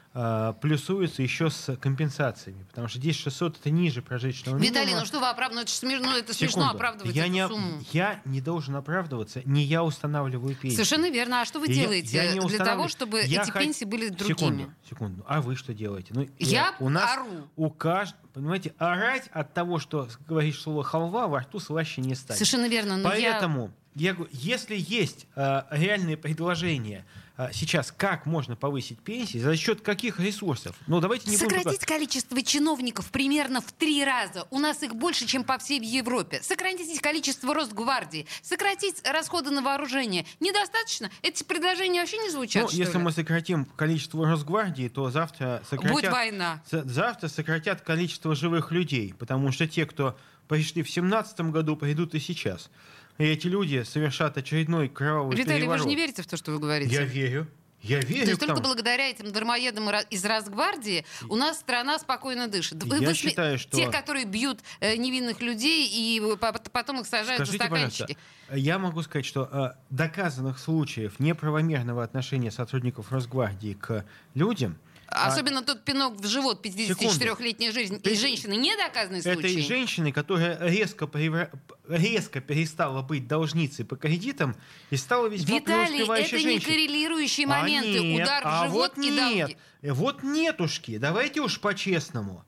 плюсуется 0.61 1.21
еще 1.21 1.49
с 1.49 1.75
компенсациями, 1.77 2.63
потому 2.69 2.87
что 2.87 2.97
здесь 2.99 3.15
600 3.17 3.59
это 3.59 3.69
ниже 3.69 4.01
прожиточного 4.01 4.57
минимума. 4.57 4.79
Виталий, 4.81 4.99
ну 4.99 5.05
что 5.05 5.19
вы 5.19 5.27
оправдываете? 5.29 5.71
Это, 5.71 5.79
смешно, 5.79 6.17
это 6.17 6.33
смешно 6.33 6.61
Секунду. 6.63 6.75
оправдывать 6.75 7.15
я 7.15 7.23
эту 7.25 7.31
не, 7.33 7.47
сумму. 7.47 7.83
я 7.93 8.21
не 8.25 8.41
должен 8.41 8.75
оправдываться, 8.75 9.41
не 9.45 9.63
я 9.63 9.83
устанавливаю 9.83 10.55
пенсию. 10.55 10.71
Совершенно 10.83 11.09
верно. 11.11 11.41
А 11.41 11.45
что 11.45 11.59
вы 11.59 11.67
И 11.67 11.73
я- 11.73 11.83
делаете 11.83 12.17
я 12.17 12.33
не 12.33 12.39
для 12.47 12.57
того, 12.65 12.87
чтобы 12.87 13.19
Я 13.21 13.43
эти 13.43 13.51
хот- 13.51 13.59
пенсии 13.59 13.85
были 13.85 14.09
другими? 14.09 14.35
Секунду, 14.35 14.71
секунду. 14.89 15.25
А 15.27 15.41
вы 15.41 15.55
что 15.55 15.73
делаете? 15.73 16.07
Ну, 16.15 16.27
Я 16.39 16.75
у 16.79 16.89
нас 16.89 17.13
ору. 17.17 17.27
у 17.55 17.69
каждого, 17.69 18.19
понимаете, 18.33 18.73
орать 18.79 19.29
от 19.31 19.53
того, 19.53 19.79
что 19.79 20.07
говоришь 20.27 20.59
слово 20.59 20.83
халва, 20.83 21.27
во 21.27 21.39
рту 21.41 21.59
слаще 21.59 22.01
не 22.01 22.15
станет. 22.15 22.37
Совершенно 22.39 22.67
верно. 22.67 22.97
Но 22.97 23.13
я- 23.13 23.31
Поэтому 23.33 23.65
я... 23.65 23.71
говорю, 23.99 24.27
если 24.31 24.75
есть 24.77 25.27
э, 25.35 25.63
реальные 25.71 26.17
предложения 26.17 27.05
э, 27.37 27.49
сейчас, 27.53 27.91
как 27.91 28.25
можно 28.25 28.55
повысить 28.55 28.99
пенсии, 28.99 29.37
за 29.37 29.55
счет 29.55 29.81
каких 29.81 30.19
ресурсов? 30.19 30.75
Ну, 30.87 30.99
давайте 30.99 31.29
не 31.29 31.37
будем 31.37 31.49
Сократить 31.49 31.85
количество 31.85 32.41
чиновников 32.41 33.11
примерно 33.11 33.61
в 33.61 33.71
три 33.71 34.03
раза. 34.03 34.47
У 34.51 34.59
нас 34.59 34.81
их 34.83 34.95
больше, 34.95 35.25
чем 35.25 35.43
по 35.43 35.57
всей 35.57 35.79
Европе. 35.79 36.41
Сократить 36.41 36.99
количество 37.01 37.53
Росгвардии. 37.53 38.25
Сократить 38.41 39.01
расходы 39.05 39.49
на 39.51 39.61
вооружение. 39.61 40.25
Недостаточно? 40.39 41.09
Эти 41.21 41.43
предложения 41.43 41.99
вообще 41.99 42.17
не 42.17 42.29
звучат, 42.29 42.71
Ну, 42.71 42.77
если 42.77 42.97
ли? 42.97 43.03
мы 43.03 43.11
сократим 43.11 43.65
количество 43.65 44.25
Росгвардии, 44.25 44.87
то 44.87 45.09
завтра 45.11 45.61
сократят... 45.69 45.91
Будет 45.91 46.11
война. 46.11 46.63
Завтра 46.71 47.27
сократят 47.27 47.81
количество 47.81 48.35
живых 48.35 48.71
людей, 48.71 49.13
потому 49.17 49.51
что 49.51 49.67
те, 49.67 49.85
кто 49.85 50.17
пришли 50.47 50.83
в 50.83 50.89
семнадцатом 50.89 51.51
году, 51.51 51.77
придут 51.77 52.15
и 52.15 52.19
сейчас. 52.19 52.69
И 53.19 53.25
эти 53.25 53.47
люди 53.47 53.83
совершат 53.83 54.37
очередной 54.37 54.87
кровавый 54.87 55.35
Виталий, 55.35 55.55
вы 55.55 55.59
переворот. 55.61 55.81
же 55.83 55.87
не 55.89 55.95
верите 55.97 56.21
в 56.23 56.27
то, 56.27 56.37
что 56.37 56.51
вы 56.53 56.59
говорите? 56.59 56.93
Я 56.95 57.03
верю. 57.03 57.47
Я 57.81 57.99
верю. 57.99 58.23
То 58.25 58.29
есть 58.31 58.41
только 58.41 58.61
благодаря 58.61 59.09
этим 59.09 59.31
дармоедам 59.31 59.89
из 60.09 60.25
Росгвардии 60.25 61.05
у 61.29 61.35
нас 61.37 61.59
страна 61.59 61.97
спокойно 61.99 62.47
дышит. 62.49 62.81
Вы- 62.83 62.97
Я 62.99 63.09
вы 63.09 63.13
считаю, 63.13 63.57
что- 63.57 63.77
Те, 63.77 63.89
которые 63.89 64.25
бьют 64.25 64.59
э, 64.81 64.95
невинных 64.97 65.41
людей 65.41 65.87
и 65.87 66.19
по- 66.37 66.51
потом 66.71 66.99
их 67.01 67.07
сажают 67.07 67.45
Скажите, 67.45 67.57
за 67.57 67.63
стаканчики. 67.65 68.17
я 68.51 68.79
могу 68.79 69.01
сказать, 69.01 69.25
что 69.25 69.47
э, 69.51 69.79
доказанных 69.89 70.59
случаев 70.59 71.19
неправомерного 71.19 72.03
отношения 72.03 72.51
сотрудников 72.51 73.11
Росгвардии 73.13 73.73
к 73.79 74.05
людям 74.33 74.77
а, 75.11 75.27
Особенно 75.27 75.61
тот 75.63 75.83
пинок 75.83 76.15
в 76.19 76.27
живот 76.27 76.63
54-летней 76.65 77.71
жизни. 77.71 77.97
И 78.03 78.15
женщины 78.15 78.53
не 78.55 78.75
доказанный 78.77 79.19
этой 79.19 79.33
случай. 79.41 79.61
женщины, 79.61 80.11
которая 80.11 80.57
резко, 80.61 81.05
превра- 81.05 81.49
резко 81.87 82.41
перестала 82.41 83.01
быть 83.01 83.27
должницей 83.27 83.85
по 83.85 83.95
кредитам 83.95 84.55
и 84.91 84.97
стала 84.97 85.27
весьма 85.27 85.55
Виталий, 85.57 86.03
это 86.03 86.13
не 86.21 86.27
женщиной. 86.27 86.59
коррелирующие 86.59 87.47
А 87.47 87.49
моменты. 87.61 87.99
нет, 87.99 88.23
Удар 88.23 88.43
в 88.43 88.47
а 88.47 88.65
живот 88.67 88.91
вот 88.95 89.03
и 89.03 89.09
нет, 89.09 89.47
долги. 89.47 89.57
Вот 89.91 90.23
нетушки, 90.23 90.97
давайте 90.97 91.41
уж 91.41 91.59
по-честному. 91.59 92.43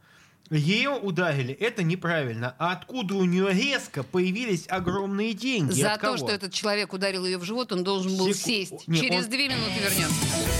Ее 0.50 0.90
ударили, 0.90 1.54
это 1.54 1.82
неправильно. 1.82 2.56
А 2.60 2.74
откуда 2.74 3.16
у 3.16 3.24
нее 3.24 3.54
резко 3.54 4.04
появились 4.04 4.66
огромные 4.68 5.34
деньги? 5.34 5.72
За 5.82 5.98
то, 5.98 6.18
что 6.18 6.28
этот 6.28 6.52
человек 6.54 6.92
ударил 6.92 7.26
ее 7.26 7.38
в 7.38 7.46
живот, 7.46 7.72
он 7.72 7.86
должен 7.86 8.18
был 8.18 8.34
Секу- 8.34 8.38
сесть. 8.48 8.88
Не, 8.88 9.00
Через 9.00 9.24
он- 9.26 9.30
две 9.32 9.48
минуты 9.48 9.80
вернемся. 9.80 10.51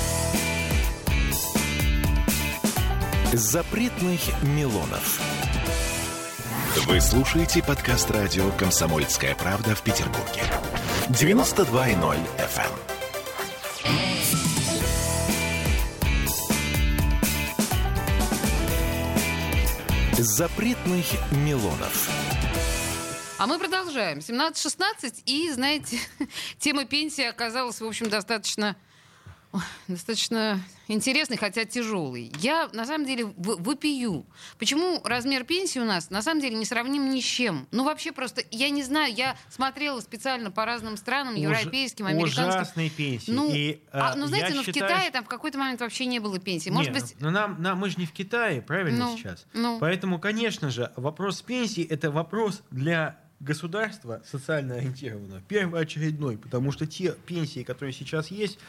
Запретных 3.34 4.20
Милонов. 4.44 5.22
Вы 6.86 7.00
слушаете 7.00 7.64
подкаст 7.64 8.12
радио 8.12 8.52
«Комсомольская 8.58 9.36
правда» 9.36 9.74
в 9.74 9.82
Петербурге. 9.84 10.44
92.0 11.08 12.20
FM. 12.38 12.72
Запретных 20.18 21.06
Милонов. 21.32 22.10
А 23.38 23.48
мы 23.48 23.58
продолжаем. 23.60 24.18
17-16. 24.18 25.24
И, 25.26 25.50
знаете, 25.52 26.00
тема 26.60 26.84
пенсии 26.84 27.24
оказалась, 27.24 27.80
в 27.80 27.86
общем, 27.86 28.10
достаточно 28.10 28.76
достаточно 29.88 30.60
интересный, 30.88 31.38
хотя 31.38 31.66
тяжелый. 31.66 32.32
Я, 32.40 32.70
на 32.74 32.86
самом 32.86 33.06
деле, 33.06 33.26
в- 33.26 33.62
вопию. 33.64 34.26
Почему 34.58 35.02
размер 35.04 35.44
пенсии 35.44 35.80
у 35.80 35.86
нас, 35.86 36.10
на 36.10 36.22
самом 36.22 36.42
деле, 36.42 36.56
не 36.56 36.66
сравним 36.66 37.10
ни 37.10 37.20
с 37.20 37.24
чем? 37.24 37.68
Ну, 37.72 37.84
вообще 37.84 38.12
просто, 38.12 38.44
я 38.52 38.70
не 38.70 38.84
знаю, 38.84 39.14
я 39.14 39.36
смотрела 39.50 40.00
специально 40.00 40.52
по 40.52 40.66
разным 40.66 40.98
странам, 40.98 41.34
Уж- 41.36 41.40
европейским, 41.42 42.06
американским. 42.06 42.48
Ужасные 42.48 42.90
пенсии. 42.90 43.32
Ну, 43.32 43.52
И, 43.54 43.82
а, 43.92 44.14
э, 44.14 44.16
ну, 44.18 44.28
знаете, 44.28 44.54
ну, 44.54 44.62
в 44.62 44.66
считаю, 44.66 44.88
Китае 44.90 45.12
там 45.12 45.24
в 45.26 45.28
какой-то 45.28 45.58
момент 45.58 45.82
вообще 45.82 46.06
не 46.06 46.20
было 46.20 46.40
пенсии. 46.40 46.70
Может 46.70 46.94
Не, 46.94 47.00
быть, 47.00 47.16
ну 47.20 47.30
нам, 47.30 47.62
нам, 47.62 47.78
мы 47.78 47.90
же 47.90 47.96
не 47.98 48.06
в 48.06 48.12
Китае, 48.12 48.62
правильно 48.62 49.06
Ну, 49.06 49.18
сейчас? 49.18 49.46
ну. 49.54 49.78
Поэтому, 49.80 50.20
конечно 50.20 50.70
же, 50.70 50.92
вопрос 50.96 51.42
пенсии 51.42 51.84
это 51.84 52.12
вопрос 52.12 52.62
для 52.72 53.20
государства 53.42 54.22
социально 54.26 54.76
ориентированного, 54.76 55.42
первоочередной, 55.42 56.38
потому 56.38 56.72
что 56.72 56.86
те 56.86 57.14
пенсии, 57.26 57.64
которые 57.64 57.94
сейчас 57.94 58.30
есть, 58.30 58.60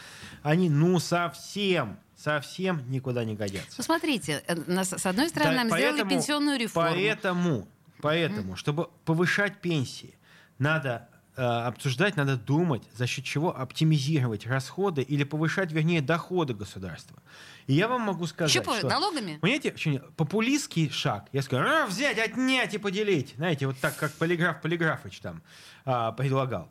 они 0.43 0.71
ну 0.71 0.99
совсем, 0.99 1.99
совсем 2.17 2.91
никуда 2.91 3.25
не 3.25 3.35
годятся. 3.35 3.76
посмотрите, 3.76 4.43
э, 4.47 4.85
с 4.85 5.07
одной 5.07 5.29
стороны, 5.29 5.57
Да, 5.57 5.64
нам 5.64 5.79
сделали 5.79 6.09
пенсионную 6.09 6.59
реформу. 6.59 6.91
Поэтому, 6.91 7.69
поэтому 8.00 8.57
чтобы 8.57 8.88
повышать 9.05 9.61
пенсии, 9.61 10.14
надо 10.59 11.09
обсуждать, 11.37 12.17
надо 12.17 12.37
думать, 12.37 12.83
за 12.95 13.07
счет 13.07 13.25
чего 13.25 13.57
оптимизировать 13.57 14.47
расходы 14.47 15.03
или 15.03 15.25
повышать, 15.25 15.73
вернее, 15.73 16.03
доходы 16.03 16.55
государства. 16.55 17.23
И 17.67 17.75
я 17.75 17.89
вам 17.89 18.03
могу 18.03 18.27
сказать, 18.27 18.65
позже, 18.65 18.81
что... 18.81 18.89
налогами? 18.89 19.39
Понимаете, 19.41 20.03
популистский 20.17 20.91
шаг. 20.91 21.29
Я 21.33 21.43
скажу, 21.43 21.65
«А, 21.67 21.87
взять, 21.87 22.19
отнять 22.19 22.75
и 22.75 22.79
поделить. 22.79 23.35
Знаете, 23.37 23.67
вот 23.67 23.79
так, 23.79 23.97
как 23.97 24.12
полиграф 24.12 24.61
Полиграфыч 24.61 25.21
там 25.21 25.43
а, 25.85 26.12
предлагал. 26.12 26.71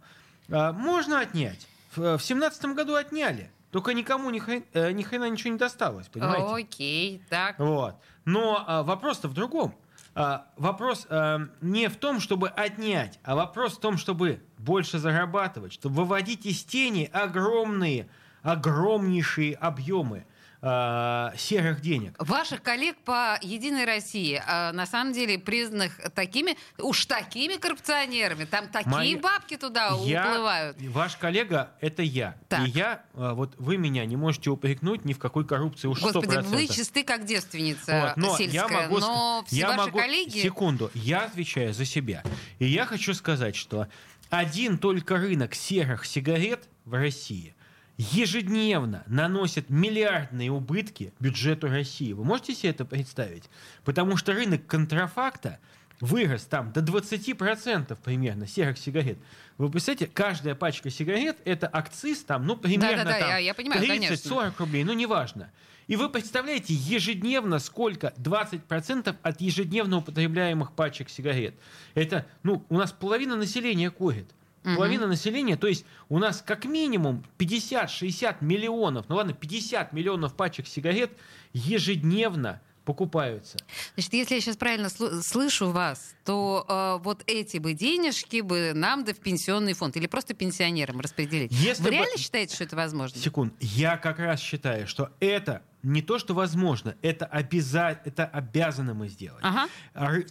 А, 0.49 0.73
можно 0.73 1.19
отнять. 1.19 1.67
В 1.95 2.19
семнадцатом 2.19 2.75
году 2.75 2.95
отняли. 2.95 3.51
Только 3.71 3.93
никому 3.93 4.29
ни 4.29 4.39
хрена, 4.39 4.63
э, 4.73 4.91
ни 4.91 5.01
хрена 5.01 5.29
ничего 5.29 5.51
не 5.51 5.57
досталось, 5.57 6.07
понимаете? 6.07 6.67
Окей, 6.67 7.23
так. 7.29 7.57
Вот. 7.57 7.95
Но 8.25 8.63
а, 8.67 8.83
вопрос-то 8.83 9.29
в 9.29 9.33
другом. 9.33 9.73
А, 10.13 10.47
вопрос 10.57 11.07
а, 11.09 11.47
не 11.61 11.87
в 11.87 11.95
том, 11.95 12.19
чтобы 12.19 12.49
отнять, 12.49 13.19
а 13.23 13.35
вопрос 13.35 13.77
в 13.77 13.79
том, 13.79 13.97
чтобы 13.97 14.41
больше 14.57 14.99
зарабатывать, 14.99 15.73
чтобы 15.73 15.95
выводить 15.95 16.45
из 16.45 16.63
тени 16.63 17.09
огромные, 17.13 18.09
огромнейшие 18.41 19.55
объемы 19.55 20.25
а, 20.63 21.33
серых 21.37 21.81
денег. 21.81 22.13
Ваших 22.19 22.61
коллег 22.61 22.95
по 23.03 23.37
Единой 23.41 23.85
России, 23.85 24.41
а, 24.45 24.71
на 24.73 24.85
самом 24.85 25.11
деле, 25.13 25.39
признанных 25.39 25.97
такими, 26.13 26.55
уж 26.77 27.05
такими 27.07 27.55
коррупционерами, 27.55 28.45
там 28.45 28.67
такие 28.67 28.89
Мои- 28.91 29.15
бабки 29.15 29.57
туда 29.57 29.97
Я- 30.05 30.27
уплывают. 30.27 30.77
Ваш 30.81 31.15
коллега 31.17 31.71
это 31.81 32.03
я. 32.03 32.35
Так. 32.47 32.67
И 32.67 32.69
я, 32.71 33.03
а, 33.15 33.33
вот 33.33 33.55
вы 33.57 33.77
меня 33.77 34.05
не 34.05 34.15
можете 34.17 34.51
упрекнуть 34.51 35.03
ни 35.03 35.13
в 35.13 35.19
какой 35.19 35.45
коррупции 35.47 35.87
уж 35.87 35.99
Господи, 35.99 36.25
100%. 36.27 36.43
вы 36.55 36.67
чисты 36.67 37.03
как 37.03 37.25
девственница 37.25 38.13
Вот, 38.15 38.17
но 38.17 38.37
сельская, 38.37 38.57
я 38.61 38.67
могу, 38.67 38.99
но 38.99 39.43
все 39.47 39.55
я 39.55 39.67
ваши 39.69 39.79
могу- 39.79 39.97
коллеги... 39.97 40.39
Секунду, 40.39 40.91
я 40.93 41.21
отвечаю 41.25 41.73
за 41.73 41.85
себя. 41.85 42.23
И 42.59 42.65
я 42.67 42.85
хочу 42.85 43.13
сказать, 43.15 43.55
что 43.55 43.87
один 44.29 44.77
только 44.77 45.17
рынок 45.17 45.55
серых 45.55 46.05
сигарет 46.05 46.69
в 46.85 46.93
России 46.93 47.55
ежедневно 48.01 49.03
наносит 49.07 49.69
миллиардные 49.69 50.51
убытки 50.51 51.13
бюджету 51.19 51.67
России. 51.67 52.13
Вы 52.13 52.23
можете 52.23 52.55
себе 52.55 52.69
это 52.71 52.85
представить? 52.85 53.49
Потому 53.83 54.17
что 54.17 54.33
рынок 54.33 54.65
контрафакта 54.65 55.59
вырос 55.99 56.45
там 56.45 56.71
до 56.71 56.81
20% 56.81 57.95
примерно 58.03 58.47
серых 58.47 58.77
сигарет. 58.79 59.19
Вы 59.57 59.69
представляете, 59.69 60.07
каждая 60.13 60.55
пачка 60.55 60.89
сигарет 60.89 61.37
это 61.45 61.67
акциз 61.71 62.23
там, 62.23 62.45
ну, 62.47 62.57
примерно 62.57 63.03
Да-да-да, 63.03 63.19
там 63.19 63.29
я- 63.29 63.37
я 63.37 63.53
понимаю, 63.53 63.85
конечно. 63.85 64.15
30-40 64.15 64.59
рублей, 64.59 64.83
ну, 64.83 64.93
неважно. 64.93 65.51
И 65.87 65.95
вы 65.95 66.09
представляете, 66.09 66.73
ежедневно 66.73 67.59
сколько? 67.59 68.13
20% 68.17 69.15
от 69.21 69.41
ежедневно 69.41 69.97
употребляемых 69.97 70.71
пачек 70.71 71.09
сигарет. 71.09 71.53
Это, 71.93 72.25
ну, 72.43 72.65
у 72.69 72.77
нас 72.77 72.91
половина 72.91 73.35
населения 73.35 73.91
курит. 73.91 74.31
Половина 74.63 75.07
населения, 75.07 75.55
то 75.57 75.67
есть 75.67 75.85
у 76.09 76.19
нас 76.19 76.43
как 76.45 76.65
минимум 76.65 77.23
50-60 77.39 78.37
миллионов, 78.41 79.05
ну 79.09 79.15
ладно, 79.15 79.33
50 79.33 79.91
миллионов 79.93 80.35
пачек 80.35 80.67
сигарет 80.67 81.11
ежедневно 81.53 82.61
покупаются. 82.85 83.57
Значит, 83.95 84.13
если 84.13 84.35
я 84.35 84.41
сейчас 84.41 84.57
правильно 84.57 84.87
слу- 84.87 85.21
слышу 85.21 85.69
вас, 85.71 86.15
то 86.25 86.65
э, 86.67 87.03
вот 87.03 87.23
эти 87.27 87.57
бы 87.57 87.73
денежки 87.73 88.41
бы 88.41 88.71
нам 88.73 89.03
да 89.03 89.13
в 89.13 89.19
пенсионный 89.19 89.73
фонд 89.73 89.95
или 89.97 90.07
просто 90.07 90.33
пенсионерам 90.33 90.99
распределить. 90.99 91.51
Если 91.51 91.83
Вы 91.83 91.89
бы- 91.89 91.95
реально 91.95 92.17
считаете, 92.17 92.55
что 92.55 92.63
это 92.63 92.75
возможно? 92.75 93.19
Секунд. 93.19 93.53
Я 93.59 93.97
как 93.97 94.17
раз 94.19 94.39
считаю, 94.39 94.87
что 94.87 95.11
это 95.19 95.61
не 95.83 96.01
то, 96.01 96.19
что 96.19 96.33
возможно, 96.33 96.95
это, 97.01 97.25
обяза... 97.25 97.99
это 98.05 98.25
обязаны 98.25 98.93
мы 98.93 99.07
сделать. 99.07 99.43
Ага. 99.43 99.67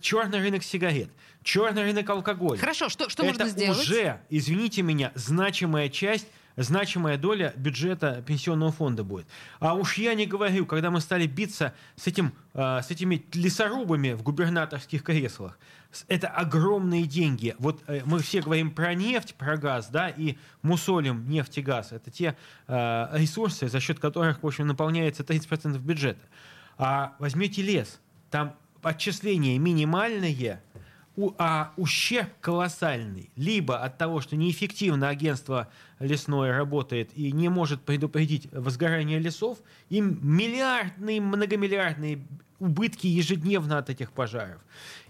черный 0.00 0.38
рынок 0.38 0.62
сигарет, 0.62 1.10
черный 1.42 1.82
рынок 1.82 2.08
алкоголя. 2.08 2.58
Хорошо, 2.58 2.88
что, 2.88 3.08
что 3.08 3.22
это 3.24 3.44
можно 3.44 3.48
сделать? 3.48 3.78
уже, 3.78 4.20
извините 4.30 4.82
меня, 4.82 5.12
значимая 5.14 5.88
часть 5.88 6.26
значимая 6.56 7.16
доля 7.16 7.52
бюджета 7.56 8.22
пенсионного 8.26 8.72
фонда 8.72 9.04
будет. 9.04 9.26
А 9.58 9.74
уж 9.74 9.98
я 9.98 10.14
не 10.14 10.26
говорю, 10.26 10.66
когда 10.66 10.90
мы 10.90 11.00
стали 11.00 11.26
биться 11.26 11.74
с, 11.96 12.06
этим, 12.06 12.32
э, 12.54 12.80
с 12.82 12.90
этими 12.90 13.24
лесорубами 13.32 14.12
в 14.12 14.22
губернаторских 14.22 15.02
креслах, 15.02 15.58
это 16.08 16.28
огромные 16.28 17.06
деньги. 17.06 17.54
Вот 17.58 17.82
э, 17.86 18.02
мы 18.04 18.20
все 18.20 18.40
говорим 18.40 18.70
про 18.70 18.94
нефть, 18.94 19.34
про 19.34 19.56
газ, 19.56 19.88
да, 19.90 20.08
и 20.08 20.36
мусолим 20.62 21.28
нефть 21.28 21.58
и 21.58 21.62
газ. 21.62 21.92
Это 21.92 22.10
те 22.10 22.36
э, 22.66 23.08
ресурсы, 23.12 23.68
за 23.68 23.80
счет 23.80 23.98
которых, 23.98 24.42
в 24.42 24.46
общем, 24.46 24.66
наполняется 24.66 25.22
30% 25.22 25.78
бюджета. 25.78 26.20
А 26.78 27.14
возьмете 27.18 27.62
лес, 27.62 28.00
там 28.30 28.54
отчисления 28.82 29.58
минимальные, 29.58 30.62
а 31.38 31.72
ущерб 31.76 32.28
колоссальный. 32.40 33.30
Либо 33.36 33.78
от 33.78 33.98
того, 33.98 34.20
что 34.20 34.36
неэффективно 34.36 35.08
агентство 35.08 35.68
лесное 35.98 36.56
работает 36.56 37.10
и 37.14 37.32
не 37.32 37.48
может 37.48 37.82
предупредить 37.82 38.48
возгорание 38.52 39.18
лесов, 39.18 39.58
им 39.88 40.18
миллиардные, 40.22 41.20
многомиллиардные 41.20 42.26
убытки 42.58 43.06
ежедневно 43.06 43.78
от 43.78 43.90
этих 43.90 44.12
пожаров. 44.12 44.60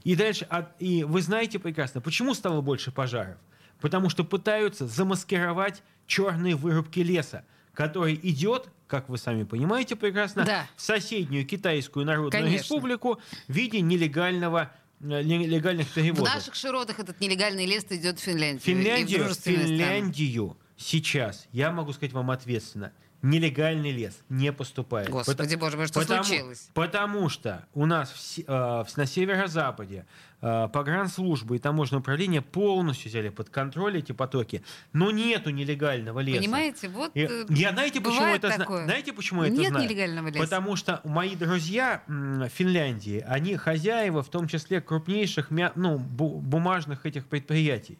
И 0.04 0.16
дальше, 0.16 0.46
и 0.78 1.04
вы 1.04 1.20
знаете 1.20 1.58
прекрасно, 1.58 2.00
почему 2.00 2.34
стало 2.34 2.60
больше 2.60 2.90
пожаров? 2.90 3.36
Потому 3.80 4.08
что 4.08 4.24
пытаются 4.24 4.86
замаскировать 4.86 5.82
черные 6.06 6.54
вырубки 6.54 7.00
леса, 7.00 7.44
который 7.72 8.18
идет, 8.22 8.68
как 8.86 9.08
вы 9.08 9.18
сами 9.18 9.44
понимаете 9.44 9.96
прекрасно, 9.96 10.44
да. 10.44 10.66
в 10.76 10.82
соседнюю 10.82 11.46
Китайскую 11.46 12.04
Народную 12.04 12.32
Конечно. 12.32 12.62
Республику 12.62 13.20
в 13.48 13.52
виде 13.52 13.80
нелегального 13.80 14.70
нелегальных 15.00 15.88
перевозок. 15.92 16.28
В 16.28 16.34
наших 16.34 16.54
широтах 16.54 16.98
этот 16.98 17.20
нелегальный 17.20 17.66
лес 17.66 17.84
идет 17.90 18.18
в 18.18 18.22
Финляндию. 18.22 18.60
Финляндию, 18.60 19.34
Финляндию 19.34 20.56
сейчас, 20.76 21.46
я 21.52 21.70
могу 21.70 21.92
сказать 21.92 22.12
вам 22.12 22.30
ответственно, 22.30 22.92
нелегальный 23.22 23.90
лес 23.90 24.18
не 24.28 24.52
поступает. 24.52 25.08
Господи 25.08 25.54
боже 25.56 25.76
мой, 25.76 25.86
что 25.86 26.00
потому, 26.00 26.24
случилось? 26.24 26.70
Потому 26.74 27.28
что 27.28 27.66
у 27.74 27.86
нас 27.86 28.10
в, 28.10 28.38
э, 28.46 28.84
на 28.96 29.06
северо-западе 29.06 30.06
э, 30.40 30.68
погранслужбы 30.72 31.56
и 31.56 31.58
таможенное 31.58 32.00
управление 32.00 32.40
полностью 32.40 33.10
взяли 33.10 33.28
под 33.28 33.50
контроль 33.50 33.98
эти 33.98 34.12
потоки, 34.12 34.62
но 34.92 35.10
нету 35.10 35.50
нелегального 35.50 36.20
леса. 36.20 36.40
Понимаете, 36.40 36.88
вот 36.88 37.10
и, 37.14 37.20
э, 37.20 37.46
я 37.50 37.72
знаете 37.72 38.00
почему 38.00 38.26
это 38.26 38.56
такое. 38.56 38.84
знаете 38.84 39.12
почему 39.12 39.42
Нет 39.42 39.52
это 39.52 39.68
знаю? 39.68 39.82
Нет 39.82 39.90
нелегального 39.90 40.28
леса. 40.28 40.40
Потому 40.40 40.76
что 40.76 41.00
мои 41.04 41.36
друзья 41.36 42.02
в 42.06 42.48
Финляндии, 42.48 43.24
они 43.26 43.56
хозяева, 43.56 44.22
в 44.22 44.28
том 44.28 44.48
числе 44.48 44.80
крупнейших 44.80 45.48
ну, 45.74 45.98
бумажных 45.98 47.04
этих 47.04 47.26
предприятий. 47.26 47.98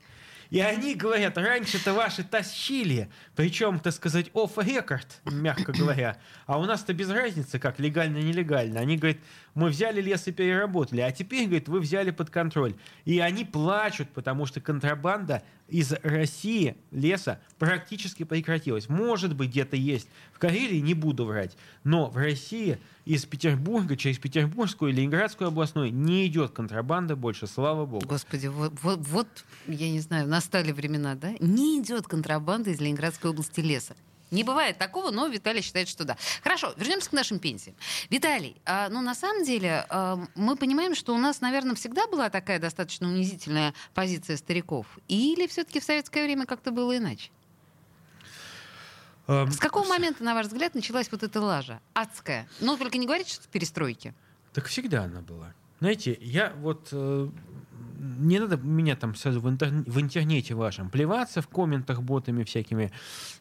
И 0.50 0.60
они 0.60 0.96
говорят, 0.96 1.38
раньше-то 1.38 1.94
ваши 1.94 2.24
тащили, 2.24 3.08
причем, 3.36 3.78
так 3.78 3.94
сказать, 3.94 4.30
off 4.34 4.56
record, 4.56 5.06
мягко 5.24 5.72
говоря. 5.72 6.18
А 6.46 6.58
у 6.58 6.64
нас-то 6.64 6.92
без 6.92 7.08
разницы, 7.08 7.60
как 7.60 7.78
легально-нелегально. 7.78 8.80
Они 8.80 8.96
говорят, 8.96 9.18
мы 9.54 9.68
взяли 9.68 10.00
лес 10.00 10.26
и 10.26 10.32
переработали, 10.32 11.00
а 11.02 11.12
теперь, 11.12 11.44
говорит, 11.44 11.68
вы 11.68 11.78
взяли 11.78 12.10
под 12.10 12.30
контроль. 12.30 12.74
И 13.04 13.20
они 13.20 13.44
плачут, 13.44 14.10
потому 14.10 14.44
что 14.46 14.60
контрабанда 14.60 15.42
из 15.70 15.92
России 16.02 16.76
леса 16.90 17.40
практически 17.58 18.24
прекратилась. 18.24 18.88
Может 18.88 19.34
быть, 19.34 19.50
где-то 19.50 19.76
есть. 19.76 20.08
В 20.32 20.38
Карелии 20.38 20.80
не 20.80 20.94
буду 20.94 21.24
врать. 21.24 21.56
Но 21.84 22.10
в 22.10 22.16
России 22.16 22.78
из 23.04 23.24
Петербурга 23.24 23.96
через 23.96 24.18
Петербургскую 24.18 24.92
и 24.92 24.94
Ленинградскую 24.94 25.48
областную 25.48 25.92
не 25.92 26.26
идет 26.26 26.52
контрабанда 26.52 27.16
больше, 27.16 27.46
слава 27.46 27.86
богу. 27.86 28.06
Господи, 28.06 28.46
вот, 28.46 28.72
вот, 28.82 29.00
вот 29.00 29.28
я 29.66 29.90
не 29.90 30.00
знаю, 30.00 30.28
настали 30.28 30.72
времена, 30.72 31.14
да? 31.14 31.34
Не 31.40 31.80
идет 31.80 32.06
контрабанда 32.06 32.70
из 32.70 32.80
Ленинградской 32.80 33.30
области 33.30 33.60
леса. 33.60 33.94
Не 34.30 34.44
бывает 34.44 34.78
такого, 34.78 35.10
но 35.10 35.26
Виталий 35.26 35.62
считает, 35.62 35.88
что 35.88 36.04
да. 36.04 36.16
Хорошо, 36.42 36.72
вернемся 36.76 37.10
к 37.10 37.12
нашим 37.12 37.38
пенсиям. 37.38 37.76
Виталий, 38.10 38.56
а, 38.64 38.88
ну 38.88 39.00
на 39.00 39.14
самом 39.14 39.44
деле 39.44 39.86
а, 39.88 40.18
мы 40.34 40.56
понимаем, 40.56 40.94
что 40.94 41.14
у 41.14 41.18
нас, 41.18 41.40
наверное, 41.40 41.74
всегда 41.74 42.06
была 42.06 42.30
такая 42.30 42.58
достаточно 42.58 43.08
унизительная 43.08 43.74
позиция 43.94 44.36
стариков. 44.36 44.86
Или 45.08 45.46
все-таки 45.46 45.80
в 45.80 45.84
советское 45.84 46.24
время 46.24 46.46
как-то 46.46 46.70
было 46.70 46.96
иначе? 46.96 47.30
С 49.26 49.58
какого 49.58 49.86
момента, 49.86 50.24
на 50.24 50.34
ваш 50.34 50.46
взгляд, 50.46 50.74
началась 50.74 51.10
вот 51.12 51.22
эта 51.22 51.40
лажа? 51.40 51.80
Адская. 51.94 52.48
Ну, 52.58 52.76
только 52.76 52.98
не 52.98 53.06
говорите, 53.06 53.32
что 53.34 53.46
перестройки. 53.46 54.12
Так 54.52 54.66
всегда 54.66 55.04
она 55.04 55.20
была. 55.20 55.54
Знаете, 55.78 56.18
я 56.20 56.52
вот 56.56 56.88
э, 56.90 57.28
не 58.00 58.38
надо 58.38 58.56
меня 58.56 58.96
там 58.96 59.14
сразу 59.14 59.40
в, 59.40 59.48
интер... 59.48 59.68
в 59.68 60.00
интернете 60.00 60.54
вашем 60.54 60.88
плеваться 60.90 61.42
в 61.42 61.48
комментах 61.48 62.02
ботами 62.02 62.44
всякими. 62.44 62.90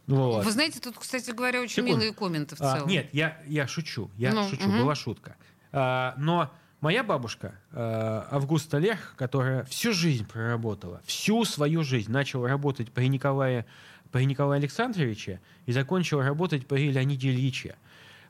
Вот. 0.08 0.44
Вы 0.44 0.52
знаете, 0.52 0.80
тут, 0.80 0.98
кстати 0.98 1.32
говоря, 1.32 1.62
очень 1.62 1.76
Секунд. 1.76 1.96
милые 1.96 2.14
комменты 2.14 2.56
в 2.56 2.62
а, 2.62 2.74
целом. 2.76 2.88
А, 2.88 2.92
нет, 2.92 3.10
я, 3.14 3.42
я 3.48 3.68
шучу. 3.68 4.10
Я 4.18 4.34
ну, 4.34 4.48
шучу, 4.50 4.68
угу. 4.68 4.80
была 4.80 4.96
шутка. 4.96 5.36
А, 5.72 6.14
но 6.18 6.52
моя 6.82 7.04
бабушка 7.04 7.56
а, 7.72 8.28
Августа 8.32 8.78
Лех, 8.80 9.16
которая 9.18 9.64
всю 9.66 9.94
жизнь 9.94 10.28
проработала, 10.28 11.02
всю 11.06 11.46
свою 11.46 11.84
жизнь 11.84 12.12
начала 12.12 12.48
работать 12.50 12.92
при 12.92 13.08
Николае, 13.08 13.66
при 14.12 14.26
Николае 14.26 14.60
Александровиче 14.60 15.40
и 15.66 15.72
закончила 15.72 16.24
работать 16.24 16.68
при 16.68 16.92
Леониде 16.92 17.30
Ильиче. 17.30 17.76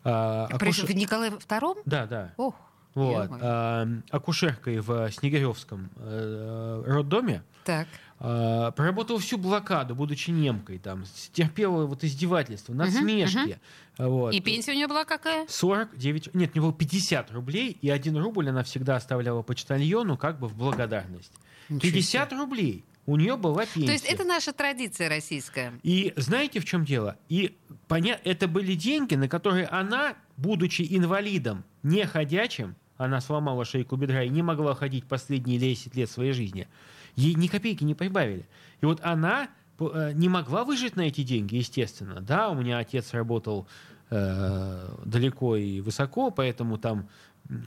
А, 0.04 0.48
Акуш... 0.52 0.86
При 0.86 0.94
Николае 0.94 1.32
II? 1.32 1.82
Да, 1.86 2.06
да. 2.06 2.34
Ох. 2.38 2.56
Вот. 2.96 3.30
А, 3.42 3.88
акушеркой 4.10 4.80
в 4.80 5.12
Снегиревском 5.12 5.90
э, 5.98 6.84
роддоме. 6.86 7.44
Так. 7.66 7.88
А, 8.20 8.72
проработала 8.72 9.20
всю 9.20 9.38
блокаду, 9.38 9.96
будучи 9.96 10.32
немкой. 10.32 10.80
Там, 10.80 11.04
терпела 11.32 11.86
вот 11.86 12.04
издевательства, 12.04 12.74
насмешки. 12.74 13.38
Uh-huh, 13.38 13.58
uh-huh. 13.98 14.08
Вот. 14.08 14.34
И 14.34 14.42
пенсия 14.42 14.72
у 14.72 14.76
нее 14.76 14.88
была 14.88 15.06
какая? 15.06 15.46
49, 15.48 16.34
нет, 16.34 16.52
у 16.52 16.58
нее 16.58 16.62
было 16.62 16.74
50 16.74 17.32
рублей, 17.32 17.78
и 17.82 17.90
один 17.90 18.18
рубль 18.18 18.50
она 18.50 18.64
всегда 18.64 18.96
оставляла 18.96 19.42
почтальону 19.42 20.18
как 20.18 20.40
бы 20.40 20.48
в 20.48 20.56
благодарность. 20.56 21.32
50 21.70 22.34
рублей 22.34 22.84
у 23.10 23.16
нее 23.16 23.38
была 23.38 23.66
пенсия. 23.66 23.88
То 23.88 23.92
есть 23.92 24.06
это 24.06 24.24
наша 24.24 24.54
традиция 24.54 25.10
российская. 25.10 25.74
И 25.84 26.14
знаете, 26.16 26.60
в 26.60 26.66
чем 26.66 26.86
дело? 26.86 27.18
И 27.28 27.58
поня... 27.88 28.20
это 28.24 28.48
были 28.48 28.76
деньги, 28.76 29.16
на 29.16 29.28
которые 29.28 29.66
она, 29.66 30.16
будучи 30.38 30.86
инвалидом, 30.90 31.64
не 31.84 32.06
ходячим, 32.06 32.76
она 32.98 33.22
сломала 33.22 33.66
шейку 33.66 33.96
бедра 33.96 34.24
и 34.24 34.30
не 34.30 34.42
могла 34.42 34.76
ходить 34.76 35.06
последние 35.06 35.60
10 35.60 35.96
лет 35.96 36.10
своей 36.10 36.34
жизни, 36.34 36.68
ей 37.16 37.34
ни 37.36 37.48
копейки 37.48 37.84
не 37.84 37.96
прибавили. 37.96 38.48
И 38.82 38.86
вот 38.86 39.00
она 39.04 39.50
э, 39.80 40.12
не 40.14 40.30
могла 40.30 40.64
выжить 40.64 40.96
на 40.96 41.02
эти 41.02 41.24
деньги, 41.24 41.56
естественно. 41.56 42.20
Да, 42.22 42.50
у 42.50 42.56
меня 42.56 42.78
отец 42.78 43.14
работал 43.14 43.68
э, 44.10 44.96
далеко 45.06 45.56
и 45.56 45.82
высоко, 45.82 46.32
поэтому 46.32 46.78
там 46.78 47.08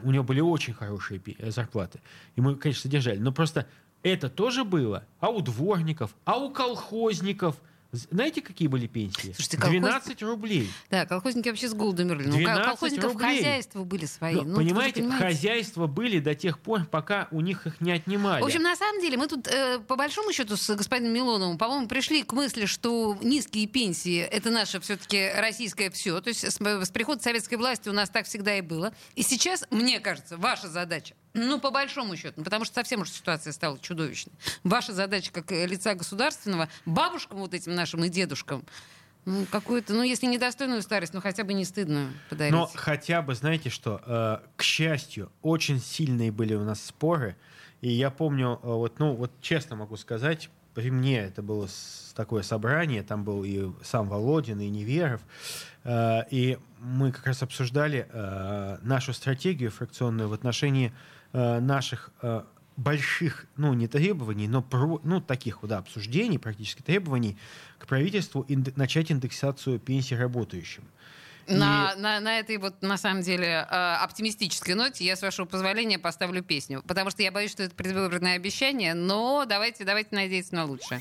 у 0.02 0.10
него 0.10 0.22
были 0.22 0.40
очень 0.40 0.74
хорошие 0.74 1.20
зарплаты. 1.50 2.00
И 2.36 2.40
мы, 2.40 2.56
конечно, 2.56 2.82
содержали. 2.82 3.18
Но 3.18 3.32
просто 3.32 3.66
это 4.02 4.28
тоже 4.28 4.64
было. 4.64 5.04
А 5.18 5.30
у 5.30 5.40
дворников, 5.40 6.14
а 6.24 6.36
у 6.38 6.50
колхозников– 6.50 7.56
знаете, 7.92 8.40
какие 8.40 8.68
были 8.68 8.86
пенсии? 8.86 9.34
Слушайте, 9.34 9.58
колхоз... 9.58 9.80
12 9.80 10.22
рублей. 10.22 10.70
Да, 10.90 11.04
колхозники 11.04 11.50
вообще 11.50 11.68
с 11.68 11.74
голоду 11.74 12.06
мерли. 12.06 12.26
Ну, 12.26 12.64
колхозников 12.64 13.12
рублей. 13.12 13.36
хозяйства 13.36 13.84
были 13.84 14.06
свои. 14.06 14.34
Но, 14.34 14.44
ну, 14.44 14.56
понимаете, 14.56 15.02
понимаете, 15.02 15.26
хозяйства 15.26 15.86
были 15.86 16.18
до 16.18 16.34
тех 16.34 16.58
пор, 16.58 16.86
пока 16.86 17.28
у 17.30 17.42
них 17.42 17.66
их 17.66 17.82
не 17.82 17.92
отнимали. 17.92 18.40
В 18.40 18.46
общем, 18.46 18.62
на 18.62 18.76
самом 18.76 19.02
деле, 19.02 19.18
мы 19.18 19.28
тут, 19.28 19.46
э, 19.46 19.78
по 19.80 19.96
большому 19.96 20.32
счету, 20.32 20.56
с 20.56 20.74
господином 20.74 21.12
Милоновым, 21.12 21.58
по-моему, 21.58 21.86
пришли 21.86 22.22
к 22.22 22.32
мысли, 22.32 22.64
что 22.64 23.18
низкие 23.20 23.66
пенсии— 23.66 24.20
это 24.20 24.50
наше 24.50 24.80
все-таки 24.80 25.30
российское 25.36 25.90
все. 25.90 26.22
То 26.22 26.28
есть 26.28 26.50
с, 26.50 26.56
с 26.58 26.90
приходом 26.90 27.22
советской 27.22 27.56
власти 27.56 27.90
у 27.90 27.92
нас 27.92 28.08
так 28.08 28.24
всегда 28.24 28.56
и 28.56 28.62
было. 28.62 28.94
И 29.16 29.22
сейчас, 29.22 29.66
мне 29.70 30.00
кажется, 30.00 30.38
ваша 30.38 30.68
задача 30.68 31.14
ну, 31.34 31.58
по 31.58 31.70
большому 31.70 32.16
счету, 32.16 32.34
ну, 32.38 32.44
потому 32.44 32.64
что 32.64 32.74
совсем 32.74 33.00
уж 33.00 33.10
ситуация 33.10 33.52
стала 33.52 33.78
чудовищной. 33.78 34.34
Ваша 34.64 34.92
задача 34.92 35.32
как 35.32 35.50
лица 35.50 35.94
государственного, 35.94 36.68
бабушкам 36.84 37.38
вот 37.38 37.54
этим 37.54 37.74
нашим 37.74 38.04
и 38.04 38.08
дедушкам, 38.08 38.64
ну, 39.24 39.46
какую-то, 39.50 39.94
ну, 39.94 40.02
если 40.02 40.26
недостойную 40.26 40.82
старость, 40.82 41.14
ну, 41.14 41.20
хотя 41.20 41.44
бы 41.44 41.54
не 41.54 41.64
стыдную 41.64 42.10
подарить. 42.28 42.52
Но 42.52 42.68
хотя 42.74 43.22
бы, 43.22 43.34
знаете 43.34 43.70
что, 43.70 44.00
э, 44.04 44.38
к 44.56 44.62
счастью, 44.62 45.30
очень 45.42 45.80
сильные 45.80 46.32
были 46.32 46.54
у 46.54 46.64
нас 46.64 46.84
споры. 46.84 47.36
И 47.80 47.90
я 47.90 48.10
помню, 48.10 48.58
э, 48.62 48.66
вот, 48.66 48.98
ну, 48.98 49.14
вот 49.14 49.32
честно 49.40 49.76
могу 49.76 49.96
сказать, 49.96 50.50
при 50.74 50.90
мне 50.90 51.20
это 51.20 51.42
было 51.42 51.68
такое 52.14 52.42
собрание, 52.42 53.02
там 53.02 53.24
был 53.24 53.44
и 53.44 53.70
сам 53.84 54.08
Володин, 54.08 54.60
и 54.60 54.68
Неверов, 54.68 55.20
э, 55.84 56.22
и 56.30 56.58
мы 56.80 57.12
как 57.12 57.26
раз 57.26 57.42
обсуждали 57.42 58.08
нашу 58.82 59.12
стратегию 59.12 59.70
фракционную 59.70 60.28
в 60.28 60.32
отношении 60.32 60.92
Э, 61.34 61.60
наших 61.60 62.10
э, 62.20 62.42
больших, 62.76 63.46
ну, 63.56 63.72
не 63.72 63.88
требований, 63.88 64.48
но 64.48 64.60
про, 64.60 65.00
ну, 65.02 65.20
таких 65.20 65.60
да, 65.62 65.78
обсуждений, 65.78 66.38
практически 66.38 66.82
требований 66.82 67.38
к 67.78 67.86
правительству 67.86 68.44
инде, 68.48 68.72
начать 68.76 69.10
индексацию 69.10 69.78
пенсий 69.78 70.14
работающим. 70.14 70.84
На, 71.48 71.94
на, 71.96 72.20
на 72.20 72.38
этой 72.38 72.58
вот, 72.58 72.82
на 72.82 72.98
самом 72.98 73.22
деле, 73.22 73.46
э, 73.46 73.94
оптимистической 74.02 74.74
ноте 74.74 75.04
я, 75.06 75.16
с 75.16 75.22
вашего 75.22 75.46
позволения, 75.46 75.98
поставлю 75.98 76.42
песню. 76.42 76.82
Потому 76.86 77.10
что 77.10 77.22
я 77.22 77.32
боюсь, 77.32 77.50
что 77.50 77.62
это 77.62 77.74
предвыборное 77.74 78.36
обещание, 78.36 78.92
но 78.92 79.46
давайте, 79.46 79.84
давайте 79.84 80.14
надеяться 80.14 80.54
на 80.54 80.66
лучшее. 80.66 81.00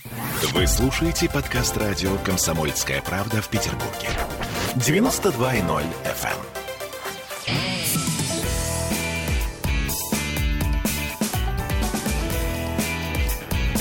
Вы 0.53 0.65
слушаете 0.65 1.29
подкаст 1.29 1.75
радио 1.75 2.17
«Комсомольская 2.19 3.01
правда» 3.01 3.41
в 3.41 3.49
Петербурге. 3.49 4.09
92.0 4.75 5.83
FM. 6.05 7.80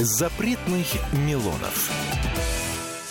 Запретных 0.02 0.86
Милонов. 1.12 1.90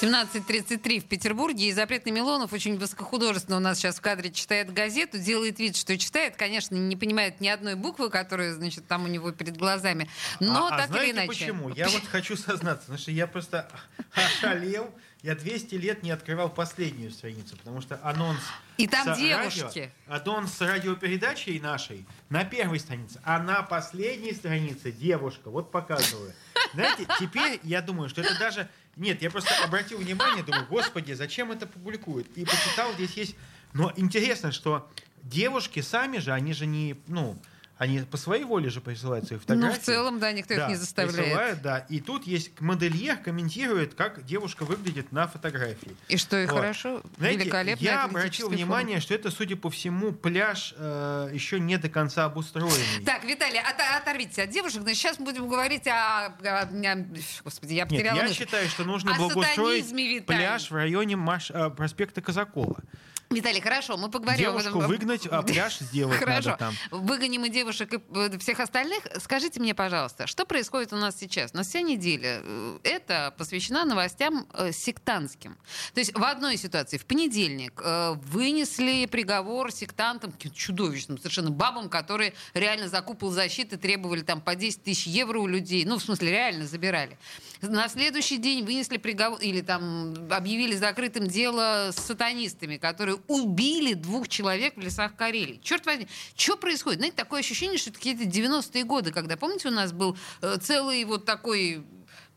17.33 0.02 1.02
в 1.02 1.06
Петербурге, 1.06 1.67
и 1.67 1.71
запретный 1.71 2.12
Милонов 2.12 2.52
очень 2.52 2.80
высокохудожественно 2.80 3.58
у 3.58 3.60
нас 3.60 3.78
сейчас 3.78 3.97
в 3.97 4.02
кадре 4.02 4.32
читает 4.32 4.73
газету, 4.73 5.19
делает 5.19 5.60
вид, 5.60 5.78
что 5.78 5.95
читает, 5.99 6.36
конечно, 6.36 6.73
не 6.73 6.95
понимает 6.95 7.41
ни 7.41 7.47
одной 7.47 7.75
буквы, 7.75 8.10
которая, 8.10 8.56
значит, 8.56 8.88
там 8.88 9.04
у 9.04 9.08
него 9.08 9.32
перед 9.32 9.56
глазами, 9.56 10.10
но 10.39 10.65
а, 10.65 10.69
так 10.71 10.86
а 10.86 10.88
знаете 10.88 11.10
или 11.10 11.15
иначе. 11.15 11.28
почему? 11.28 11.69
Я 11.75 11.89
вот 11.89 12.06
хочу 12.06 12.36
сознаться, 12.36 12.86
потому 12.86 12.97
что 12.97 13.12
я 13.12 13.28
просто 13.28 13.69
ошалел, 14.15 14.89
я 15.21 15.36
200 15.36 15.75
лет 15.75 16.03
не 16.03 16.12
открывал 16.12 16.49
последнюю 16.49 17.12
страницу, 17.12 17.58
потому 17.58 17.82
что 17.82 17.99
анонс 18.03 18.39
И 18.77 18.88
там 18.88 19.13
с 19.13 19.17
девушки. 19.17 19.62
радио, 19.62 19.91
анонс 20.08 20.53
с 20.53 20.62
радиопередачей 20.62 21.60
нашей 21.60 22.05
на 22.29 22.45
первой 22.45 22.79
странице, 22.79 23.19
а 23.23 23.39
на 23.39 23.62
последней 23.63 24.34
странице 24.34 24.91
девушка, 24.91 25.49
вот 25.49 25.71
показываю. 25.71 26.34
Знаете, 26.73 27.05
теперь 27.19 27.60
я 27.63 27.82
думаю, 27.82 28.10
что 28.10 28.21
это 28.21 28.38
даже... 28.39 28.69
Нет, 28.95 29.21
я 29.21 29.29
просто 29.29 29.51
обратил 29.63 29.97
внимание, 29.97 30.43
думаю, 30.43 30.65
господи, 30.67 31.13
зачем 31.13 31.51
это 31.51 31.67
публикуют? 31.67 32.27
И 32.38 32.45
почитал, 32.45 32.93
здесь 32.93 33.13
есть... 33.13 33.36
Но 33.73 33.91
интересно, 33.95 34.51
что 34.51 34.89
девушки 35.23 35.82
сами 35.82 36.17
же, 36.19 36.32
они 36.32 36.53
же 36.53 36.65
не... 36.65 36.99
Ну, 37.08 37.38
они 37.79 37.99
по 37.99 38.17
своей 38.17 38.43
воле 38.43 38.69
же 38.69 38.81
присылают 38.81 39.25
свои 39.25 39.39
фотографии. 39.39 39.73
Ну, 39.73 39.81
в 39.81 39.83
целом, 39.83 40.19
да, 40.19 40.33
никто 40.33 40.53
их 40.53 40.67
не 40.67 40.75
заставляет. 40.75 41.17
Присылают, 41.17 41.61
да. 41.61 41.79
И 41.89 42.01
тут 42.01 42.27
есть 42.27 42.59
модельер 42.59 43.15
комментирует, 43.17 43.93
как 43.95 44.25
девушка 44.25 44.65
выглядит 44.65 45.13
на 45.13 45.27
фотографии. 45.27 45.95
И 46.09 46.17
что, 46.17 46.37
и 46.37 46.45
Вот. 46.45 46.55
хорошо, 46.55 47.01
Знаете, 47.17 47.39
великолепно. 47.45 47.81
я 47.83 48.03
обратил 48.03 48.49
внимание, 48.49 48.99
что 48.99 49.13
это, 49.13 49.31
судя 49.31 49.55
по 49.55 49.69
всему, 49.69 50.11
пляж 50.11 50.73
э, 50.77 51.29
еще 51.33 51.57
не 51.61 51.77
до 51.77 51.87
конца 51.87 52.25
обустроенный. 52.25 53.05
Так, 53.05 53.23
Виталий, 53.23 53.59
от- 53.61 54.01
оторвитесь 54.01 54.39
от 54.39 54.49
девушек. 54.49 54.81
Значит, 54.81 54.99
сейчас 54.99 55.17
будем 55.17 55.47
говорить 55.47 55.87
о... 55.87 56.25
о- 56.27 56.63
о- 56.63 57.05
Господи, 57.45 57.73
я 57.75 57.83
Нет, 57.83 57.89
потеряла 57.91 58.17
я 58.17 58.23
мысль. 58.23 58.35
считаю, 58.35 58.67
что 58.67 58.83
нужно 58.83 59.13
О 59.15 59.17
благоустроить 59.17 60.25
пляж 60.25 60.69
в 60.69 60.75
районе 60.75 61.15
Маш- 61.15 61.49
э, 61.49 61.69
проспекта 61.69 62.21
Казакова. 62.21 62.83
Виталий, 63.31 63.61
хорошо, 63.61 63.95
мы 63.95 64.09
поговорим 64.09 64.39
Девушку 64.39 64.79
выгнать, 64.79 65.27
а 65.27 65.43
пляж 65.43 65.77
сделать 65.79 66.17
Хорошо. 66.17 66.49
надо 66.49 66.57
там. 66.57 66.75
Выгоним 66.89 67.45
и 67.45 67.49
девушек, 67.49 67.93
и 67.93 67.99
э, 68.15 68.39
всех 68.39 68.59
остальных. 68.59 69.03
Скажите 69.19 69.59
мне, 69.59 69.75
пожалуйста, 69.75 70.25
что 70.25 70.47
происходит 70.47 70.93
у 70.93 70.95
нас 70.95 71.15
сейчас? 71.15 71.51
У 71.53 71.57
нас 71.57 71.67
вся 71.67 71.81
неделя 71.81 72.41
э, 72.41 72.79
это 72.81 73.31
посвящена 73.37 73.85
новостям 73.85 74.47
э, 74.53 74.71
сектантским. 74.71 75.59
То 75.93 75.99
есть 75.99 76.17
в 76.17 76.23
одной 76.23 76.57
ситуации, 76.57 76.97
в 76.97 77.05
понедельник, 77.05 77.79
вынесли 78.25 79.05
приговор 79.05 79.71
сектантам, 79.71 80.33
чудовищным 80.35 81.19
совершенно 81.19 81.51
бабам, 81.51 81.87
которые 81.87 82.33
реально 82.55 82.87
за 82.87 83.01
купол 83.03 83.29
защиты 83.29 83.77
требовали 83.77 84.21
там 84.21 84.41
по 84.41 84.55
10 84.55 84.83
тысяч 84.83 85.05
евро 85.05 85.37
у 85.37 85.45
людей. 85.45 85.85
Ну, 85.85 85.99
в 85.99 86.01
смысле, 86.01 86.31
реально 86.31 86.65
забирали. 86.65 87.15
На 87.61 87.89
следующий 87.89 88.37
день 88.37 88.65
вынесли 88.65 88.97
приговор, 88.97 89.39
или 89.39 89.61
там 89.61 90.15
объявили 90.31 90.75
закрытым 90.75 91.27
дело 91.27 91.91
с 91.91 91.97
сатанистами, 91.97 92.77
которые 92.77 93.18
убили 93.27 93.93
двух 93.93 94.27
человек 94.27 94.75
в 94.77 94.79
лесах 94.79 95.15
Карелии. 95.15 95.60
Черт 95.63 95.86
возьми, 95.86 96.08
что 96.36 96.58
происходит? 96.58 96.99
Знаете, 96.99 97.15
такое 97.15 97.39
ощущение, 97.39 97.77
что 97.77 97.89
это 97.89 97.99
какие-то 97.99 98.23
90-е 98.23 98.84
годы, 98.84 99.12
когда, 99.12 99.38
помните, 99.38 99.67
у 99.67 99.71
нас 99.71 99.91
был 99.91 100.17
э, 100.41 100.58
целый 100.62 101.03
вот 101.05 101.25
такой, 101.25 101.84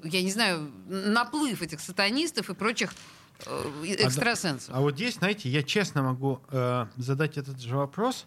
я 0.03 0.23
не 0.23 0.31
знаю, 0.31 0.71
наплыв 0.87 1.62
этих 1.62 1.81
сатанистов 1.81 2.51
и 2.51 2.55
прочих 2.55 2.95
э, 3.47 3.85
экстрасенсов. 3.99 4.75
А 4.75 4.81
вот 4.81 4.95
здесь, 4.95 5.14
знаете, 5.14 5.49
я 5.49 5.62
честно 5.62 6.03
могу 6.03 6.40
э, 6.51 6.87
задать 6.97 7.38
этот 7.38 7.61
же 7.61 7.77
вопрос 7.77 8.27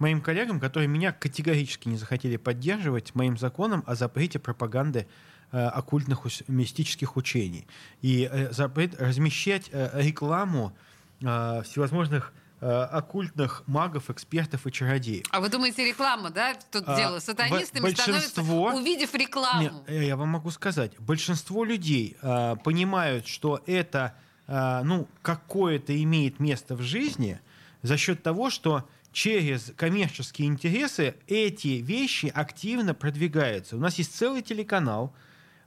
моим 0.00 0.20
коллегам, 0.20 0.58
которые 0.58 0.88
меня 0.88 1.12
категорически 1.12 1.88
не 1.88 1.96
захотели 1.96 2.36
поддерживать 2.36 3.14
моим 3.14 3.36
законом 3.38 3.84
о 3.86 3.94
запрете 3.94 4.38
пропаганды 4.38 5.06
э, 5.52 5.58
оккультных 5.58 6.22
мистических 6.48 7.16
учений 7.16 7.66
и 8.00 8.28
э, 8.30 8.50
запрет 8.52 9.00
размещать 9.00 9.68
э, 9.70 9.90
рекламу 9.94 10.76
э, 11.22 11.62
всевозможных 11.64 12.32
э, 12.62 12.66
оккультных 12.70 13.62
магов, 13.66 14.10
экспертов 14.10 14.66
и 14.66 14.72
чародеев. 14.72 15.24
А 15.30 15.40
вы 15.40 15.48
думаете, 15.48 15.84
реклама, 15.86 16.30
да, 16.30 16.54
тут 16.70 16.84
А, 16.86 16.96
дело? 16.96 17.18
Сатанистами 17.18 17.82
бо- 17.82 17.90
становятся, 17.90 18.42
большинство- 18.42 18.74
увидев 18.74 19.14
рекламу. 19.14 19.82
Не, 19.88 19.94
э, 19.94 20.04
я 20.06 20.16
вам 20.16 20.28
могу 20.28 20.50
сказать, 20.50 20.92
большинство 20.98 21.64
людей 21.64 22.16
э, 22.20 22.56
понимают, 22.62 23.26
что 23.26 23.62
это 23.66 24.14
э, 24.46 24.82
ну, 24.84 25.08
какое-то 25.22 26.02
имеет 26.02 26.38
место 26.40 26.74
в 26.74 26.82
жизни 26.82 27.40
за 27.82 27.96
счет 27.96 28.22
того, 28.22 28.50
что 28.50 28.86
через 29.12 29.72
коммерческие 29.76 30.46
интересы 30.48 31.14
эти 31.28 31.80
вещи 31.82 32.30
активно 32.34 32.92
продвигаются. 32.94 33.76
У 33.76 33.80
нас 33.80 33.94
есть 33.96 34.14
целый 34.14 34.42
телеканал, 34.42 35.14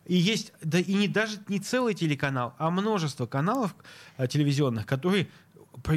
и 0.05 0.15
есть, 0.15 0.51
да 0.61 0.79
и 0.79 0.93
не 0.93 1.07
даже 1.07 1.39
не 1.47 1.59
целый 1.59 1.93
телеканал, 1.93 2.53
а 2.57 2.69
множество 2.69 3.25
каналов 3.25 3.73
э, 4.17 4.27
телевизионных, 4.27 4.85
которые 4.85 5.27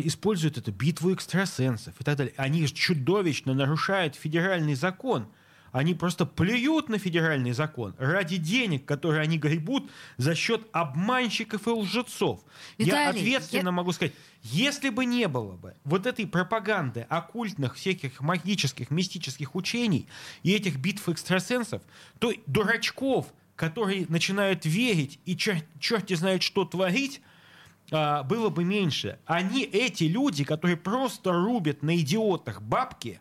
используют 0.04 0.58
эту 0.58 0.72
битву 0.72 1.12
экстрасенсов 1.14 1.94
и 2.00 2.04
так 2.04 2.16
далее. 2.16 2.34
Они 2.36 2.66
чудовищно 2.68 3.54
нарушают 3.54 4.14
федеральный 4.16 4.74
закон. 4.74 5.28
Они 5.72 5.94
просто 5.94 6.24
плюют 6.24 6.88
на 6.88 6.98
федеральный 6.98 7.52
закон 7.52 7.94
ради 7.98 8.38
денег, 8.38 8.86
которые 8.86 9.20
они 9.20 9.36
гребут 9.36 9.90
за 10.16 10.34
счет 10.34 10.66
обманщиков 10.72 11.66
и 11.66 11.70
лжецов. 11.70 12.40
я 12.78 12.86
Виталий, 12.86 13.20
ответственно 13.20 13.68
я- 13.68 13.72
могу 13.72 13.92
сказать, 13.92 14.14
если 14.42 14.88
бы 14.88 15.04
не 15.04 15.28
было 15.28 15.52
бы 15.56 15.74
вот 15.84 16.06
этой 16.06 16.26
пропаганды 16.26 17.00
оккультных 17.10 17.74
всяких 17.74 18.22
магических, 18.22 18.90
мистических 18.90 19.54
учений 19.54 20.06
и 20.42 20.54
этих 20.54 20.76
битв 20.76 21.10
экстрасенсов, 21.10 21.82
то 22.20 22.32
дурачков, 22.46 23.26
которые 23.54 24.06
начинают 24.08 24.64
верить 24.64 25.18
и 25.26 25.34
чер- 25.34 25.64
черти 25.78 26.14
знает 26.14 26.42
что 26.42 26.64
творить, 26.64 27.20
было 27.90 28.48
бы 28.48 28.64
меньше. 28.64 29.18
Они, 29.26 29.62
эти 29.62 30.04
люди, 30.04 30.44
которые 30.44 30.76
просто 30.76 31.32
рубят 31.32 31.82
на 31.82 31.96
идиотах 31.96 32.60
бабки, 32.62 33.20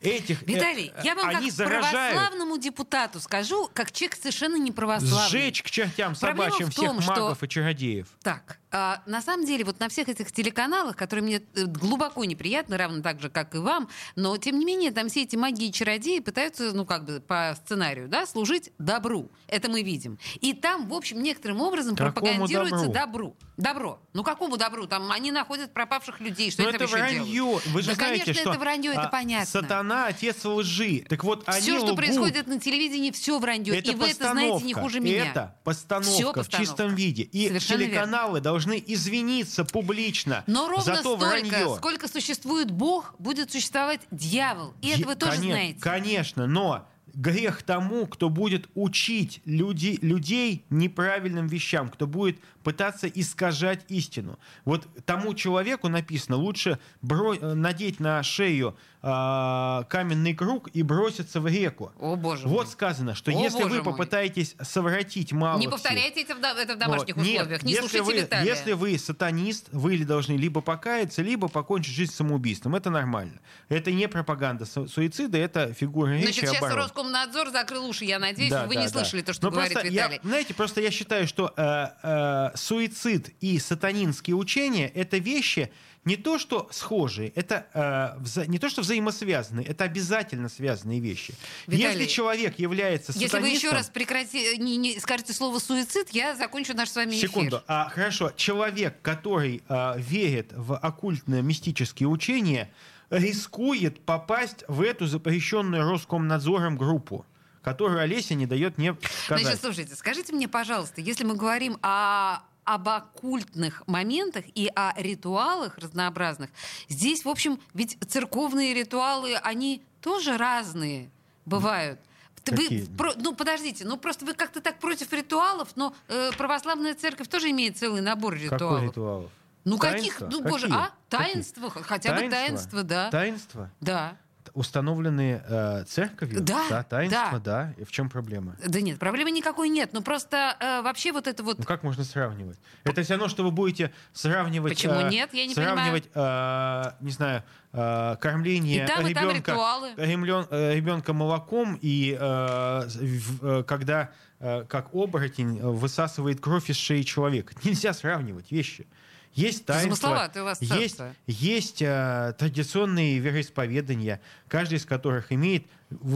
этих, 0.00 0.42
э, 0.42 0.46
Виталий, 0.46 0.92
я 1.02 1.14
вам 1.16 1.28
они 1.28 1.46
как 1.48 1.52
заражают. 1.56 2.14
православному 2.14 2.58
депутату 2.58 3.18
скажу, 3.20 3.68
как 3.74 3.90
человек 3.90 4.16
совершенно 4.16 4.56
не 4.56 4.70
православный. 4.70 5.28
Сжечь 5.28 5.62
к 5.62 5.70
чертям 5.70 6.14
Проблема 6.14 6.44
собачьим 6.50 6.66
в 6.68 6.70
всех 6.70 6.84
том, 6.84 7.00
что- 7.00 7.10
магов 7.12 7.42
и 7.42 7.48
чародеев. 7.48 8.06
Так, 8.22 8.60
а, 8.70 9.02
на 9.06 9.22
самом 9.22 9.46
деле, 9.46 9.64
вот 9.64 9.80
на 9.80 9.88
всех 9.88 10.08
этих 10.08 10.30
телеканалах, 10.32 10.96
которые 10.96 11.24
мне 11.24 11.42
э, 11.54 11.64
глубоко 11.64 12.24
неприятны, 12.24 12.76
равно 12.76 13.02
так 13.02 13.20
же, 13.20 13.30
как 13.30 13.54
и 13.54 13.58
вам, 13.58 13.88
но, 14.14 14.36
тем 14.36 14.58
не 14.58 14.64
менее, 14.64 14.90
там 14.90 15.08
все 15.08 15.22
эти 15.22 15.36
маги 15.36 15.64
и 15.64 15.72
чародеи 15.72 16.18
пытаются, 16.18 16.72
ну, 16.74 16.84
как 16.84 17.04
бы 17.04 17.20
по 17.20 17.56
сценарию, 17.64 18.08
да, 18.08 18.26
служить 18.26 18.70
добру. 18.78 19.30
Это 19.46 19.70
мы 19.70 19.82
видим. 19.82 20.18
И 20.40 20.52
там, 20.52 20.88
в 20.88 20.94
общем, 20.94 21.22
некоторым 21.22 21.62
образом 21.62 21.96
Какому 21.96 22.12
пропагандируется 22.12 22.86
добру? 22.88 22.92
добру. 22.92 23.36
Добро. 23.56 24.00
Ну, 24.12 24.22
какому 24.22 24.56
добру? 24.56 24.86
Там 24.86 25.10
они 25.10 25.32
находят 25.32 25.72
пропавших 25.72 26.20
людей. 26.20 26.50
Что 26.50 26.62
Но 26.62 26.68
это 26.68 26.84
это 26.84 26.86
вранье. 26.86 27.58
Вы 27.66 27.82
же 27.82 27.88
да, 27.88 27.94
знаете, 27.94 28.24
конечно, 28.24 28.42
что 28.42 28.50
это 28.50 28.60
вранье, 28.60 28.92
это 28.92 29.02
а, 29.02 29.08
понятно. 29.08 29.46
Сатана 29.46 30.06
отец 30.06 30.44
лжи. 30.44 31.04
Так 31.08 31.24
вот, 31.24 31.42
они 31.46 31.60
Все, 31.60 31.76
что 31.78 31.86
лгут. 31.86 31.96
происходит 31.96 32.46
на 32.46 32.60
телевидении, 32.60 33.10
все 33.10 33.38
вранье. 33.38 33.76
Это 33.76 33.90
и 33.90 33.94
вы 33.94 34.10
это 34.10 34.30
знаете 34.30 34.64
не 34.64 34.74
хуже 34.74 35.00
меня. 35.00 35.30
Это 35.30 35.56
постановка, 35.64 36.10
Всё 36.12 36.30
в 36.30 36.34
постановка. 36.34 36.58
чистом 36.58 36.94
виде. 36.94 37.22
И 37.22 37.48
Совершенно 37.48 37.84
телеканалы 37.84 38.40
должны 38.40 38.57
извиниться 38.66 39.64
публично 39.64 40.44
Но 40.46 40.68
ровно 40.68 40.82
за 40.84 40.94
то 41.02 41.16
столько, 41.16 41.24
вранье. 41.26 41.76
сколько 41.76 42.08
существует 42.08 42.70
Бог, 42.70 43.14
будет 43.18 43.50
существовать 43.52 44.00
дьявол. 44.10 44.74
И 44.82 44.88
это 44.88 45.00
Е- 45.00 45.06
вы 45.06 45.14
тоже 45.16 45.32
коне- 45.38 45.50
знаете. 45.52 45.80
Конечно, 45.80 46.46
но 46.46 46.86
грех 47.14 47.62
тому, 47.62 48.06
кто 48.06 48.28
будет 48.28 48.68
учить 48.74 49.40
люди, 49.44 49.98
людей 50.02 50.64
неправильным 50.70 51.46
вещам, 51.48 51.88
кто 51.88 52.06
будет 52.06 52.38
пытаться 52.68 53.06
искажать 53.06 53.80
истину. 53.88 54.38
Вот 54.66 54.86
тому 55.06 55.32
человеку 55.32 55.88
написано, 55.88 56.36
лучше 56.36 56.78
бро- 57.00 57.34
э, 57.40 57.54
надеть 57.54 57.98
на 57.98 58.22
шею 58.22 58.76
а, 59.00 59.84
каменный 59.84 60.34
круг 60.34 60.68
и 60.74 60.82
броситься 60.82 61.40
в 61.40 61.46
реку. 61.46 61.92
О, 62.00 62.16
боже 62.16 62.48
Вот 62.48 62.64
мой. 62.64 62.72
сказано, 62.72 63.14
что 63.14 63.30
О, 63.30 63.34
если 63.42 63.62
вы 63.62 63.76
мой. 63.76 63.84
попытаетесь 63.84 64.56
совратить 64.60 65.30
малых 65.32 65.60
Не 65.60 65.68
повторяйте 65.68 66.22
это 66.22 66.34
в, 66.34 66.40
до- 66.40 66.48
это 66.48 66.74
в 66.74 66.78
домашних 66.78 67.14
вот. 67.16 67.24
Нет, 67.24 67.36
условиях. 67.42 67.62
Не 67.62 67.70
если 67.72 67.80
слушайте 67.88 68.02
вы, 68.02 68.12
Виталия. 68.20 68.44
Если 68.54 68.72
вы 68.72 68.98
сатанист, 68.98 69.68
вы 69.72 69.98
должны 70.04 70.32
либо 70.32 70.60
покаяться, 70.60 71.22
либо 71.22 71.46
покончить 71.48 71.94
жизнь 71.94 72.12
самоубийством. 72.12 72.74
Это 72.74 72.90
нормально. 72.90 73.38
Это 73.68 73.92
не 73.92 74.08
пропаганда 74.08 74.66
су- 74.66 74.88
суицида, 74.88 75.38
это 75.38 75.72
фигура 75.72 76.10
речи 76.10 76.24
Значит, 76.24 76.40
сейчас 76.48 76.56
оборот. 76.58 76.76
Роскомнадзор 76.78 77.50
закрыл 77.50 77.86
уши, 77.88 78.04
я 78.04 78.18
надеюсь, 78.18 78.50
Да, 78.50 78.66
вы 78.66 78.74
да, 78.74 78.80
не 78.80 78.86
да. 78.88 78.92
слышали 78.92 79.22
то, 79.22 79.32
что 79.32 79.46
Но 79.46 79.52
говорит 79.52 79.72
просто 79.74 79.88
Виталий. 79.88 80.16
Я, 80.16 80.28
знаете, 80.28 80.54
просто 80.54 80.80
я 80.80 80.90
считаю, 80.90 81.28
что 81.28 81.52
э, 81.56 81.86
э, 82.02 82.50
суицид 82.58 83.30
и 83.40 83.58
сатанинские 83.58 84.36
учения— 84.36 84.88
это 84.94 85.18
вещи 85.18 85.70
не 86.04 86.16
то 86.16 86.38
что 86.38 86.68
схожие, 86.70 87.28
это 87.34 87.66
э, 87.74 88.22
вза- 88.22 88.46
не 88.46 88.58
то 88.58 88.70
что 88.70 88.80
взаимосвязанные, 88.80 89.66
это 89.66 89.84
обязательно 89.84 90.48
связанные 90.48 91.00
вещи. 91.00 91.34
Виталий, 91.66 92.00
Если 92.00 92.06
человек 92.06 92.58
является 92.58 93.12
Если 93.12 93.24
вы 93.24 93.28
сатанистом... 93.28 93.68
еще 93.68 93.76
раз 93.76 93.88
прекрати, 93.90 94.56
не, 94.56 94.78
не 94.78 94.98
скажете 95.00 95.34
слово 95.34 95.58
суицид, 95.58 96.08
я 96.10 96.34
закончу 96.34 96.74
наш 96.74 96.88
с 96.88 96.96
вами 96.96 97.10
эфир. 97.10 97.28
Секунду. 97.28 97.62
А, 97.66 97.90
хорошо. 97.90 98.32
Человек, 98.36 99.02
который 99.02 99.62
а, 99.68 99.96
верит 99.98 100.52
в 100.52 100.76
оккультные 100.78 101.42
мистические 101.42 102.08
учения, 102.08 102.70
рискует 103.10 104.00
попасть 104.00 104.64
в 104.66 104.80
эту 104.80 105.06
запрещенную 105.06 105.90
Роскомнадзором 105.90 106.78
группу, 106.78 107.26
которую 107.68 108.00
Олеся 108.00 108.34
не 108.34 108.46
дает 108.46 108.78
мне 108.78 108.96
сказать. 109.24 109.44
Значит, 109.44 109.60
слушайте, 109.60 109.94
скажите 109.94 110.32
мне, 110.32 110.48
пожалуйста, 110.48 111.00
если 111.00 111.24
мы 111.24 111.34
говорим 111.34 111.78
о 111.82 112.40
об 112.64 112.86
оккультных 112.86 113.82
моментах 113.86 114.44
и 114.54 114.70
о 114.74 114.92
ритуалах 115.00 115.78
разнообразных, 115.78 116.50
здесь, 116.90 117.24
в 117.24 117.28
общем, 117.30 117.58
ведь 117.72 117.96
церковные 118.06 118.74
ритуалы, 118.74 119.36
они 119.36 119.82
тоже 120.02 120.36
разные 120.36 121.10
бывают. 121.46 121.98
Вы, 122.46 122.56
Какие? 122.56 122.84
про- 122.84 123.14
ну, 123.16 123.34
подождите, 123.34 123.84
ну 123.86 123.96
просто 123.96 124.24
вы 124.26 124.34
как-то 124.34 124.60
так 124.60 124.78
против 124.80 125.12
ритуалов, 125.12 125.68
но 125.76 125.94
э, 126.08 126.30
православная 126.36 126.94
церковь 126.94 127.28
тоже 127.28 127.50
имеет 127.50 127.78
целый 127.78 128.00
набор 128.02 128.34
ритуалов. 128.34 128.58
Какой 128.60 128.82
ритуалов? 128.88 129.32
Ну 129.64 129.78
каких, 129.78 130.18
Таинства? 130.18 130.28
ну 130.30 130.48
боже, 130.48 130.66
Какие? 130.66 130.78
а? 130.78 130.90
Таинство, 131.08 131.70
хотя 131.70 132.14
бы 132.14 132.28
таинство, 132.30 132.82
да. 132.82 133.10
Таинства, 133.10 133.70
Да. 133.80 134.16
Установленные 134.54 135.42
э, 135.46 135.84
церковью? 135.86 136.40
Да, 136.40 136.82
таинства, 136.82 137.38
да. 137.38 137.40
да. 137.40 137.74
И 137.76 137.84
в 137.84 137.90
чем 137.90 138.08
проблема? 138.08 138.56
Да 138.66 138.80
нет, 138.80 138.98
проблемы 138.98 139.30
никакой 139.30 139.68
нет. 139.68 139.90
Ну 139.92 140.02
просто 140.02 140.56
э, 140.58 140.82
вообще 140.82 141.12
вот 141.12 141.26
это 141.26 141.42
вот 141.42 141.58
Ну 141.58 141.64
как 141.64 141.82
можно 141.82 142.04
сравнивать? 142.04 142.58
Это 142.84 143.02
все 143.02 143.14
равно, 143.14 143.28
что 143.28 143.42
вы 143.44 143.50
будете 143.50 143.92
сравнивать... 144.12 144.72
Почему 144.72 145.00
э, 145.00 145.10
нет? 145.10 145.30
Я 145.32 145.46
не 145.46 145.54
Сравнивать, 145.54 146.08
э, 146.14 146.84
не 147.00 147.10
знаю, 147.10 147.42
э, 147.72 148.16
кормление 148.20 148.84
И 148.84 148.86
там, 148.86 149.06
и 149.06 149.14
там 149.14 149.28
ребенка, 149.28 149.52
ритуалы. 149.52 149.94
э, 149.96 150.74
ребенка 150.74 151.12
молоком, 151.12 151.78
и 151.80 152.16
э, 152.18 152.86
в- 152.88 153.44
э, 153.46 153.62
когда 153.64 154.10
э, 154.40 154.64
как 154.68 154.94
оборотень 154.94 155.58
э, 155.58 155.62
высасывает 155.66 156.40
кровь 156.40 156.70
из 156.70 156.76
шеи 156.76 157.02
человека. 157.02 157.54
Нельзя 157.64 157.92
сравнивать 157.92 158.50
вещи. 158.50 158.86
Есть 159.34 159.66
таинства, 159.66 160.30
есть, 160.60 161.00
есть 161.26 161.82
э, 161.82 162.34
традиционные 162.38 163.18
вероисповедания, 163.18 164.20
каждый 164.48 164.78
из 164.78 164.84
которых 164.84 165.32
имеет 165.32 165.66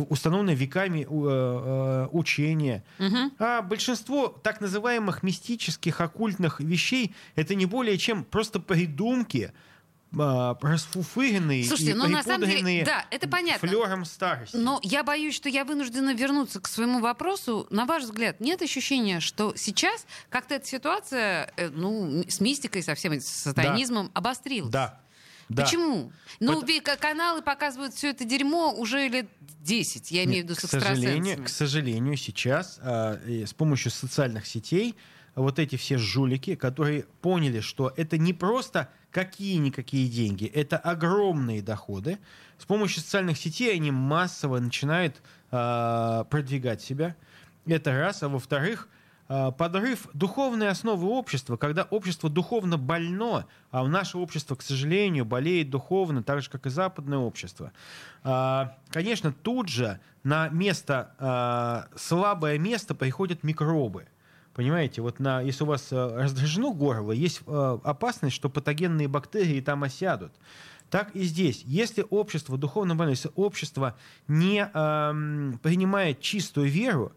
установленное 0.08 0.54
веками 0.54 1.00
э, 1.00 1.06
э, 1.08 2.08
учение. 2.12 2.84
Мгм. 2.98 3.32
А 3.38 3.62
большинство 3.62 4.28
так 4.28 4.60
называемых 4.60 5.22
мистических, 5.22 6.00
оккультных 6.00 6.60
вещей 6.60 7.14
это 7.36 7.54
не 7.54 7.66
более 7.66 7.96
чем 7.96 8.24
просто 8.24 8.60
придумки, 8.60 9.52
а, 10.18 10.56
расфуфыренные 10.60 11.64
Слушайте, 11.64 11.92
и 11.92 11.94
ну, 11.94 12.06
на 12.08 12.22
самом 12.22 12.48
деле, 12.48 12.84
да, 12.84 13.06
это 13.10 13.28
понятно. 13.28 13.66
флером 13.66 14.04
старости. 14.04 14.56
Но 14.56 14.78
я 14.82 15.02
боюсь, 15.02 15.34
что 15.34 15.48
я 15.48 15.64
вынуждена 15.64 16.14
вернуться 16.14 16.60
к 16.60 16.68
своему 16.68 17.00
вопросу. 17.00 17.66
На 17.70 17.86
ваш 17.86 18.04
взгляд, 18.04 18.40
нет 18.40 18.62
ощущения, 18.62 19.20
что 19.20 19.54
сейчас 19.56 20.06
как-то 20.28 20.54
эта 20.54 20.66
ситуация 20.66 21.52
э, 21.56 21.68
ну, 21.70 22.24
с 22.28 22.40
мистикой, 22.40 22.82
со 22.82 22.94
всем 22.94 23.12
этим, 23.12 23.24
сатанизмом 23.24 24.10
обострилась? 24.14 24.70
Да. 24.70 25.00
да. 25.48 25.64
Почему? 25.64 26.12
Ну, 26.40 26.62
ка- 26.82 26.96
каналы 26.96 27.42
показывают 27.42 27.94
все 27.94 28.10
это 28.10 28.24
дерьмо 28.24 28.72
уже 28.74 29.08
лет 29.08 29.26
10, 29.60 30.10
я 30.10 30.24
имею 30.24 30.44
в 30.44 30.48
виду 30.48 30.56
К 30.56 30.60
с 30.60 30.70
сожалению, 30.70 31.16
экстрасенсами. 31.16 31.44
к 31.44 31.48
сожалению, 31.48 32.16
сейчас 32.16 32.80
а, 32.82 33.18
с 33.26 33.54
помощью 33.54 33.90
социальных 33.90 34.46
сетей 34.46 34.96
вот 35.34 35.58
эти 35.58 35.76
все 35.76 35.98
жулики, 35.98 36.54
которые 36.54 37.04
поняли, 37.22 37.60
что 37.60 37.92
это 37.96 38.18
не 38.18 38.32
просто 38.32 38.90
какие-никакие 39.12 40.08
деньги, 40.08 40.46
это 40.46 40.76
огромные 40.78 41.62
доходы. 41.62 42.18
С 42.58 42.64
помощью 42.64 43.02
социальных 43.02 43.38
сетей 43.38 43.74
они 43.74 43.90
массово 43.90 44.58
начинают 44.58 45.20
а, 45.50 46.24
продвигать 46.24 46.82
себя. 46.82 47.14
Это 47.66 47.92
раз. 47.92 48.22
А 48.22 48.28
во-вторых, 48.28 48.88
а, 49.28 49.50
подрыв 49.50 50.08
духовной 50.14 50.68
основы 50.68 51.08
общества, 51.08 51.56
когда 51.56 51.84
общество 51.84 52.28
духовно 52.28 52.78
больно, 52.78 53.46
а 53.70 53.86
наше 53.86 54.18
общество, 54.18 54.56
к 54.56 54.62
сожалению, 54.62 55.24
болеет 55.24 55.70
духовно, 55.70 56.22
так 56.22 56.42
же, 56.42 56.50
как 56.50 56.66
и 56.66 56.70
западное 56.70 57.18
общество. 57.18 57.72
А, 58.24 58.76
Конечно, 58.90 59.32
тут 59.32 59.68
же 59.68 60.00
на 60.24 60.48
место, 60.48 61.14
а, 61.18 61.88
слабое 61.96 62.58
место 62.58 62.94
приходят 62.94 63.42
микробы. 63.42 64.06
Понимаете, 64.54 65.00
вот 65.00 65.18
на, 65.18 65.40
если 65.40 65.64
у 65.64 65.66
вас 65.66 65.88
э, 65.92 66.16
раздражено 66.22 66.72
горло, 66.72 67.12
есть 67.12 67.40
э, 67.46 67.78
опасность, 67.84 68.36
что 68.36 68.50
патогенные 68.50 69.08
бактерии 69.08 69.60
там 69.60 69.82
осядут. 69.82 70.32
Так 70.90 71.16
и 71.16 71.22
здесь. 71.24 71.62
Если 71.64 72.04
общество 72.10 72.58
духовно 72.58 72.94
больное, 72.94 73.14
если 73.14 73.30
общество 73.34 73.96
не 74.28 74.70
эм, 74.74 75.58
принимает 75.62 76.20
чистую 76.20 76.68
веру, 76.68 77.12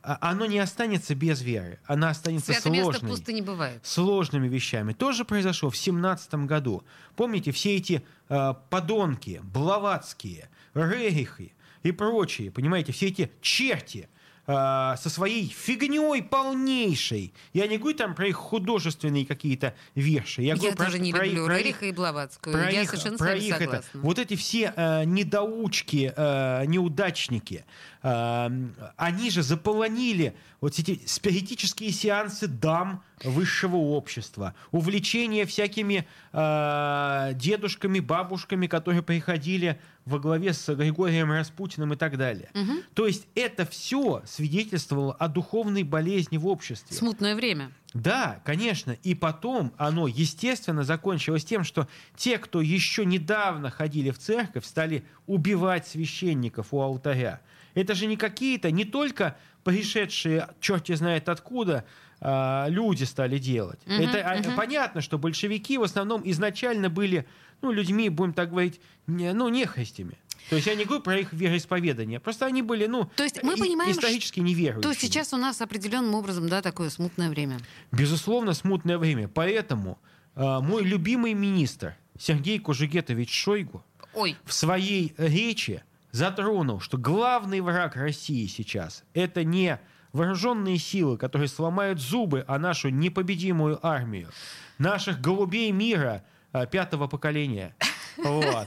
а- 0.00 0.18
оно 0.20 0.46
не 0.46 0.60
останется 0.60 1.16
без 1.16 1.42
веры. 1.42 1.80
Она 1.86 2.10
останется 2.10 2.52
место 2.52 2.68
сложной 2.70 3.10
пусто 3.10 3.32
не 3.32 3.42
бывает. 3.42 3.84
сложными 3.84 4.46
вещами. 4.46 4.92
Тоже 4.92 5.24
произошло 5.24 5.70
в 5.70 5.76
семнадцатом 5.76 6.46
году. 6.46 6.84
Помните, 7.16 7.50
все 7.50 7.74
эти 7.74 8.04
э, 8.28 8.54
подонки, 8.70 9.40
Блаватские, 9.42 10.48
Рерихи 10.74 11.52
и 11.82 11.90
прочие, 11.90 12.52
понимаете, 12.52 12.92
все 12.92 13.08
эти 13.08 13.32
черти 13.40 14.08
э, 14.46 14.94
со 14.98 15.10
своей 15.10 15.48
фигней 15.48 16.22
полнейшей. 16.22 17.32
Я 17.52 17.66
не 17.66 17.78
говорю 17.78 17.96
там 17.96 18.14
про 18.14 18.28
их 18.28 18.36
художественные 18.36 19.26
какие-то 19.26 19.74
верши. 19.94 20.42
Я, 20.42 20.48
Я, 20.48 20.56
говорю 20.56 20.76
про- 20.76 20.84
тоже 20.86 20.98
не 20.98 21.12
про 21.12 21.24
люблю 21.26 21.46
про 21.46 21.58
их- 21.58 21.64
Рериха 21.66 21.86
и 21.86 21.92
Блаватскую. 21.92 22.52
про 22.54 22.70
я 22.70 22.82
их- 22.82 22.90
совершенно 22.90 23.18
про 23.18 23.34
их 23.34 23.54
это. 23.54 23.64
согласна. 23.64 24.00
Вот 24.00 24.18
эти 24.18 24.36
все 24.36 24.72
э, 24.76 25.04
недоучки, 25.04 26.12
э, 26.16 26.64
неудачники, 26.66 27.64
они 28.08 29.30
же 29.30 29.42
заполонили 29.42 30.36
вот 30.60 30.78
эти 30.78 31.00
спиритические 31.06 31.90
сеансы 31.90 32.46
дам 32.46 33.02
высшего 33.24 33.76
общества, 33.76 34.54
увлечение 34.70 35.44
всякими 35.44 36.06
э, 36.32 37.32
дедушками, 37.34 37.98
бабушками, 38.00 38.66
которые 38.66 39.02
приходили 39.02 39.80
во 40.04 40.18
главе 40.20 40.52
с 40.52 40.72
Григорием 40.72 41.32
Распутиным 41.32 41.94
и 41.94 41.96
так 41.96 42.16
далее. 42.16 42.50
Мгм. 42.54 42.82
То 42.94 43.06
есть 43.06 43.26
это 43.34 43.66
все 43.66 44.22
свидетельствовало 44.24 45.14
о 45.14 45.28
духовной 45.28 45.82
болезни 45.82 46.36
в 46.36 46.46
обществе. 46.46 46.96
Смутное 46.96 47.34
время. 47.34 47.72
Да, 47.92 48.40
конечно. 48.44 48.92
И 49.02 49.14
потом 49.14 49.72
оно, 49.78 50.06
естественно, 50.06 50.84
закончилось 50.84 51.44
тем, 51.44 51.64
что 51.64 51.88
те, 52.14 52.38
кто 52.38 52.60
еще 52.60 53.04
недавно 53.04 53.70
ходили 53.70 54.10
в 54.10 54.18
церковь, 54.18 54.64
стали 54.64 55.04
убивать 55.26 55.88
священников 55.88 56.68
у 56.72 56.80
алтаря. 56.80 57.40
Это 57.76 57.94
же 57.94 58.06
не 58.06 58.16
какие-то, 58.16 58.70
не 58.70 58.84
только 58.84 59.36
пришедшие, 59.62 60.48
черти 60.60 60.94
знает 60.94 61.28
откуда, 61.28 61.84
а, 62.20 62.66
люди 62.68 63.04
стали 63.04 63.38
делать. 63.38 63.78
Мгм, 63.86 64.00
Это 64.08 64.48
мгм. 64.48 64.56
понятно, 64.56 65.02
что 65.02 65.18
большевики 65.18 65.76
в 65.76 65.82
основном 65.82 66.22
изначально 66.24 66.88
были, 66.88 67.26
ну, 67.60 67.70
людьми, 67.70 68.08
будем 68.08 68.32
так 68.32 68.48
говорить, 68.50 68.80
не, 69.06 69.32
ну, 69.34 69.48
нехристями. 69.50 70.16
То 70.48 70.56
есть 70.56 70.66
я 70.68 70.74
не 70.74 70.84
говорю 70.84 71.02
про 71.02 71.18
их 71.18 71.32
вероисповедание, 71.32 72.18
просто 72.18 72.46
они 72.46 72.62
были, 72.62 72.86
ну, 72.86 73.10
То 73.16 73.24
есть 73.24 73.42
мы 73.42 73.54
и- 73.54 73.60
понимаем, 73.60 73.90
исторически 73.92 74.40
неверующими. 74.40 74.92
То 74.94 74.98
сейчас 74.98 75.34
у 75.34 75.36
нас 75.36 75.60
определенным 75.60 76.14
образом, 76.14 76.48
да, 76.48 76.62
такое 76.62 76.88
смутное 76.88 77.28
время. 77.28 77.58
Безусловно, 77.92 78.54
смутное 78.54 78.96
время. 78.96 79.28
Поэтому 79.28 79.98
э, 80.36 80.60
мой 80.60 80.82
любимый 80.84 81.34
министр 81.34 81.96
Сергей 82.18 82.58
Кужегетович 82.60 83.30
Шойгу 83.32 83.84
Ой, 84.14 84.36
в 84.44 84.52
своей 84.54 85.12
речи 85.18 85.82
затронул, 86.16 86.80
что 86.80 86.96
главный 86.96 87.60
враг 87.60 87.94
России 87.94 88.46
сейчас 88.46 89.04
это 89.12 89.44
не 89.44 89.78
вооруженные 90.12 90.78
силы, 90.78 91.18
которые 91.18 91.48
сломают 91.48 92.00
зубы 92.00 92.44
о 92.48 92.58
нашу 92.58 92.88
непобедимую 92.88 93.78
армию, 93.86 94.30
наших 94.78 95.20
голубей 95.20 95.70
мира 95.72 96.24
э, 96.52 96.66
пятого 96.66 97.06
поколения. 97.06 97.76
Вот. 98.24 98.66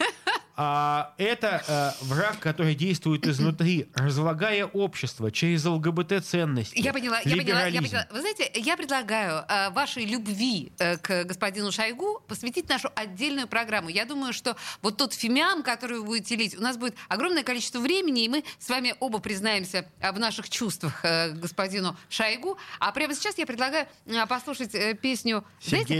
А 0.61 1.13
это 1.17 1.63
э, 1.65 2.03
враг, 2.03 2.37
который 2.39 2.75
действует 2.75 3.25
изнутри, 3.25 3.87
разлагая 3.95 4.65
общество 4.65 5.31
через 5.31 5.63
ЛГБТ-ценности. 5.63 6.77
я 6.77 6.91
поняла, 6.91 7.21
я 7.23 7.37
поняла, 7.37 7.67
я 7.67 7.81
поняла. 7.81 8.07
Вы 8.11 8.19
знаете, 8.19 8.51
я 8.55 8.75
предлагаю 8.75 9.45
э, 9.47 9.69
вашей 9.69 10.03
любви 10.03 10.73
э, 10.79 10.97
к 10.97 11.23
господину 11.23 11.71
Шойгу 11.71 12.21
посвятить 12.27 12.67
нашу 12.67 12.91
отдельную 12.93 13.47
программу. 13.47 13.87
Я 13.87 14.03
думаю, 14.03 14.33
что 14.33 14.57
вот 14.81 14.97
тот 14.97 15.13
фимиам, 15.13 15.63
который 15.63 15.99
вы 15.99 16.03
будете 16.03 16.35
лить, 16.35 16.57
у 16.57 16.61
нас 16.61 16.75
будет 16.75 16.95
огромное 17.07 17.43
количество 17.43 17.79
времени, 17.79 18.25
и 18.25 18.27
мы 18.27 18.43
с 18.59 18.67
вами 18.67 18.95
оба 18.99 19.19
признаемся 19.19 19.89
в 20.01 20.19
наших 20.19 20.49
чувствах 20.49 21.03
к 21.03 21.35
господину 21.35 21.95
Шойгу. 22.09 22.57
А 22.79 22.91
прямо 22.91 23.15
сейчас 23.15 23.37
я 23.37 23.45
предлагаю 23.45 23.87
послушать 24.27 24.73
песню... 24.99 25.45
знаете, 25.61 25.93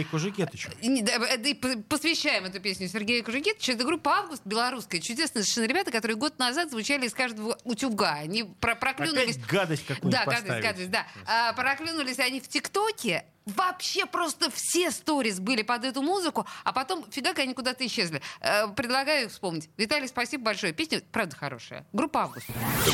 да 1.38 1.50
и 1.50 1.54
по- 1.54 1.78
посвящаем 1.88 2.44
эту 2.44 2.60
песню 2.60 2.90
Сергею 2.90 3.24
Кужегетовичу. 3.24 3.72
Это 3.72 3.86
группа 3.86 4.18
«Август» 4.18 4.42
белорусская. 4.50 5.00
Чудесные 5.00 5.44
совершенно 5.44 5.66
ребята, 5.68 5.92
которые 5.92 6.18
год 6.18 6.38
назад 6.40 6.72
звучали 6.72 7.06
из 7.06 7.14
каждого 7.14 7.58
утюга. 7.64 8.14
Они 8.14 8.44
про 8.44 8.76
проклюнулись... 8.76 9.38
Опять 9.38 9.48
гадость 9.48 9.86
какую-нибудь 9.86 10.12
Да, 10.12 10.26
гадость, 10.26 10.42
поставить. 10.48 10.64
гадость, 10.64 10.92
да. 10.92 11.08
А, 11.26 11.54
проклюнулись 11.54 12.20
они 12.20 12.42
в 12.42 12.48
ТикТоке. 12.48 13.26
вообще 13.46 14.06
просто 14.06 14.52
все 14.52 14.92
сторис 14.92 15.40
были 15.40 15.62
под 15.64 15.84
эту 15.86 16.02
музыку, 16.02 16.46
а 16.64 16.72
потом 16.74 17.06
фигак 17.10 17.40
они 17.40 17.54
куда-то 17.54 17.86
исчезли. 17.88 18.22
Э, 18.42 18.68
предлагаю 18.68 19.26
их 19.26 19.32
вспомнить. 19.32 19.70
Виталий, 19.78 20.08
спасибо 20.08 20.44
большое. 20.46 20.72
Песня, 20.74 21.02
правда, 21.12 21.36
хорошая. 21.36 21.86
Группа 21.94 22.24
«Август». 22.24 22.46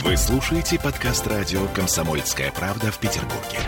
Вы 0.04 0.16
слушаете 0.16 0.80
подкаст 0.80 1.28
радио 1.28 1.68
«Комсомольская 1.70 2.52
правда» 2.52 2.92
в 2.92 3.00
Петербурге. 3.00 3.60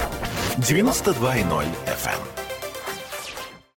92.0 0.58 1.65
FM. 1.86 2.47